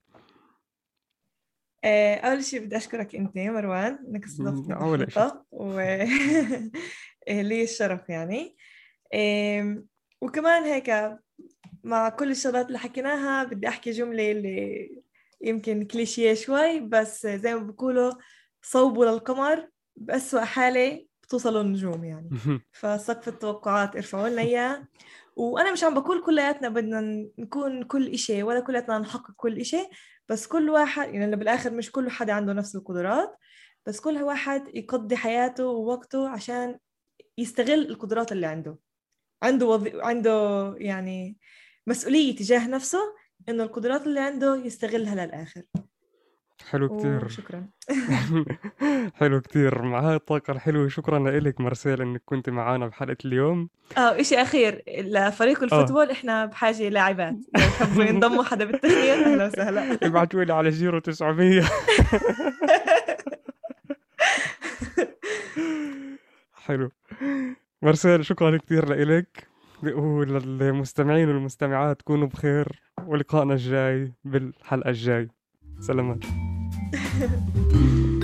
[1.86, 5.32] أول شيء بدي أشكرك أنت مروان إنك استضفتني أول شيء.
[5.52, 5.80] و
[7.50, 8.56] لي الشرف يعني.
[10.22, 11.20] وكمان هيك
[11.84, 14.90] مع كل الشغلات اللي حكيناها بدي أحكي جملة اللي
[15.42, 18.14] يمكن كليشيه شوي بس زي ما بقولوا
[18.62, 22.30] صوبوا للقمر بأسوأ حالة بتوصلوا النجوم يعني.
[22.72, 24.88] فسقف التوقعات ارفعوا لنا إياه.
[25.36, 29.88] وأنا مش عم بقول كلياتنا بدنا نكون كل إشي ولا كلياتنا نحقق كل إشي
[30.30, 33.38] بس كل واحد يعني بالآخر مش كل حدا عنده نفس القدرات
[33.86, 36.80] بس كل واحد يقضي حياته ووقته عشان
[37.38, 38.78] يستغل القدرات اللي عنده.
[39.44, 39.88] عنده وظ...
[39.96, 41.38] عنده يعني
[41.88, 43.00] مسؤولية تجاه نفسه
[43.50, 45.62] إنه القدرات اللي عنده يستغلها للآخر.
[46.72, 47.28] حلو كتير.
[47.28, 47.68] شكرا.
[49.16, 49.82] حلو كتير.
[49.82, 50.88] مع هاي الطاقة الحلوة.
[50.88, 53.70] شكرا لك مارسيل إنك كنت معنا بحلقة اليوم.
[53.98, 55.64] آه إشي أخير لفريق آه.
[55.64, 57.36] الفوتبول إحنا بحاجة لاعبات.
[57.58, 59.98] لو حبوا ينضموا حدا بالتخيير أهلا وسهلا.
[60.08, 61.64] ابعتوا لي على جيرو 900
[66.54, 66.90] حلو.
[67.82, 69.48] مارسيل شكرا كثير لإلك.
[69.84, 75.28] وللمستمعين والمستمعات كونوا بخير ولقائنا الجاي بالحلقة الجاي.
[75.80, 76.20] Salamat.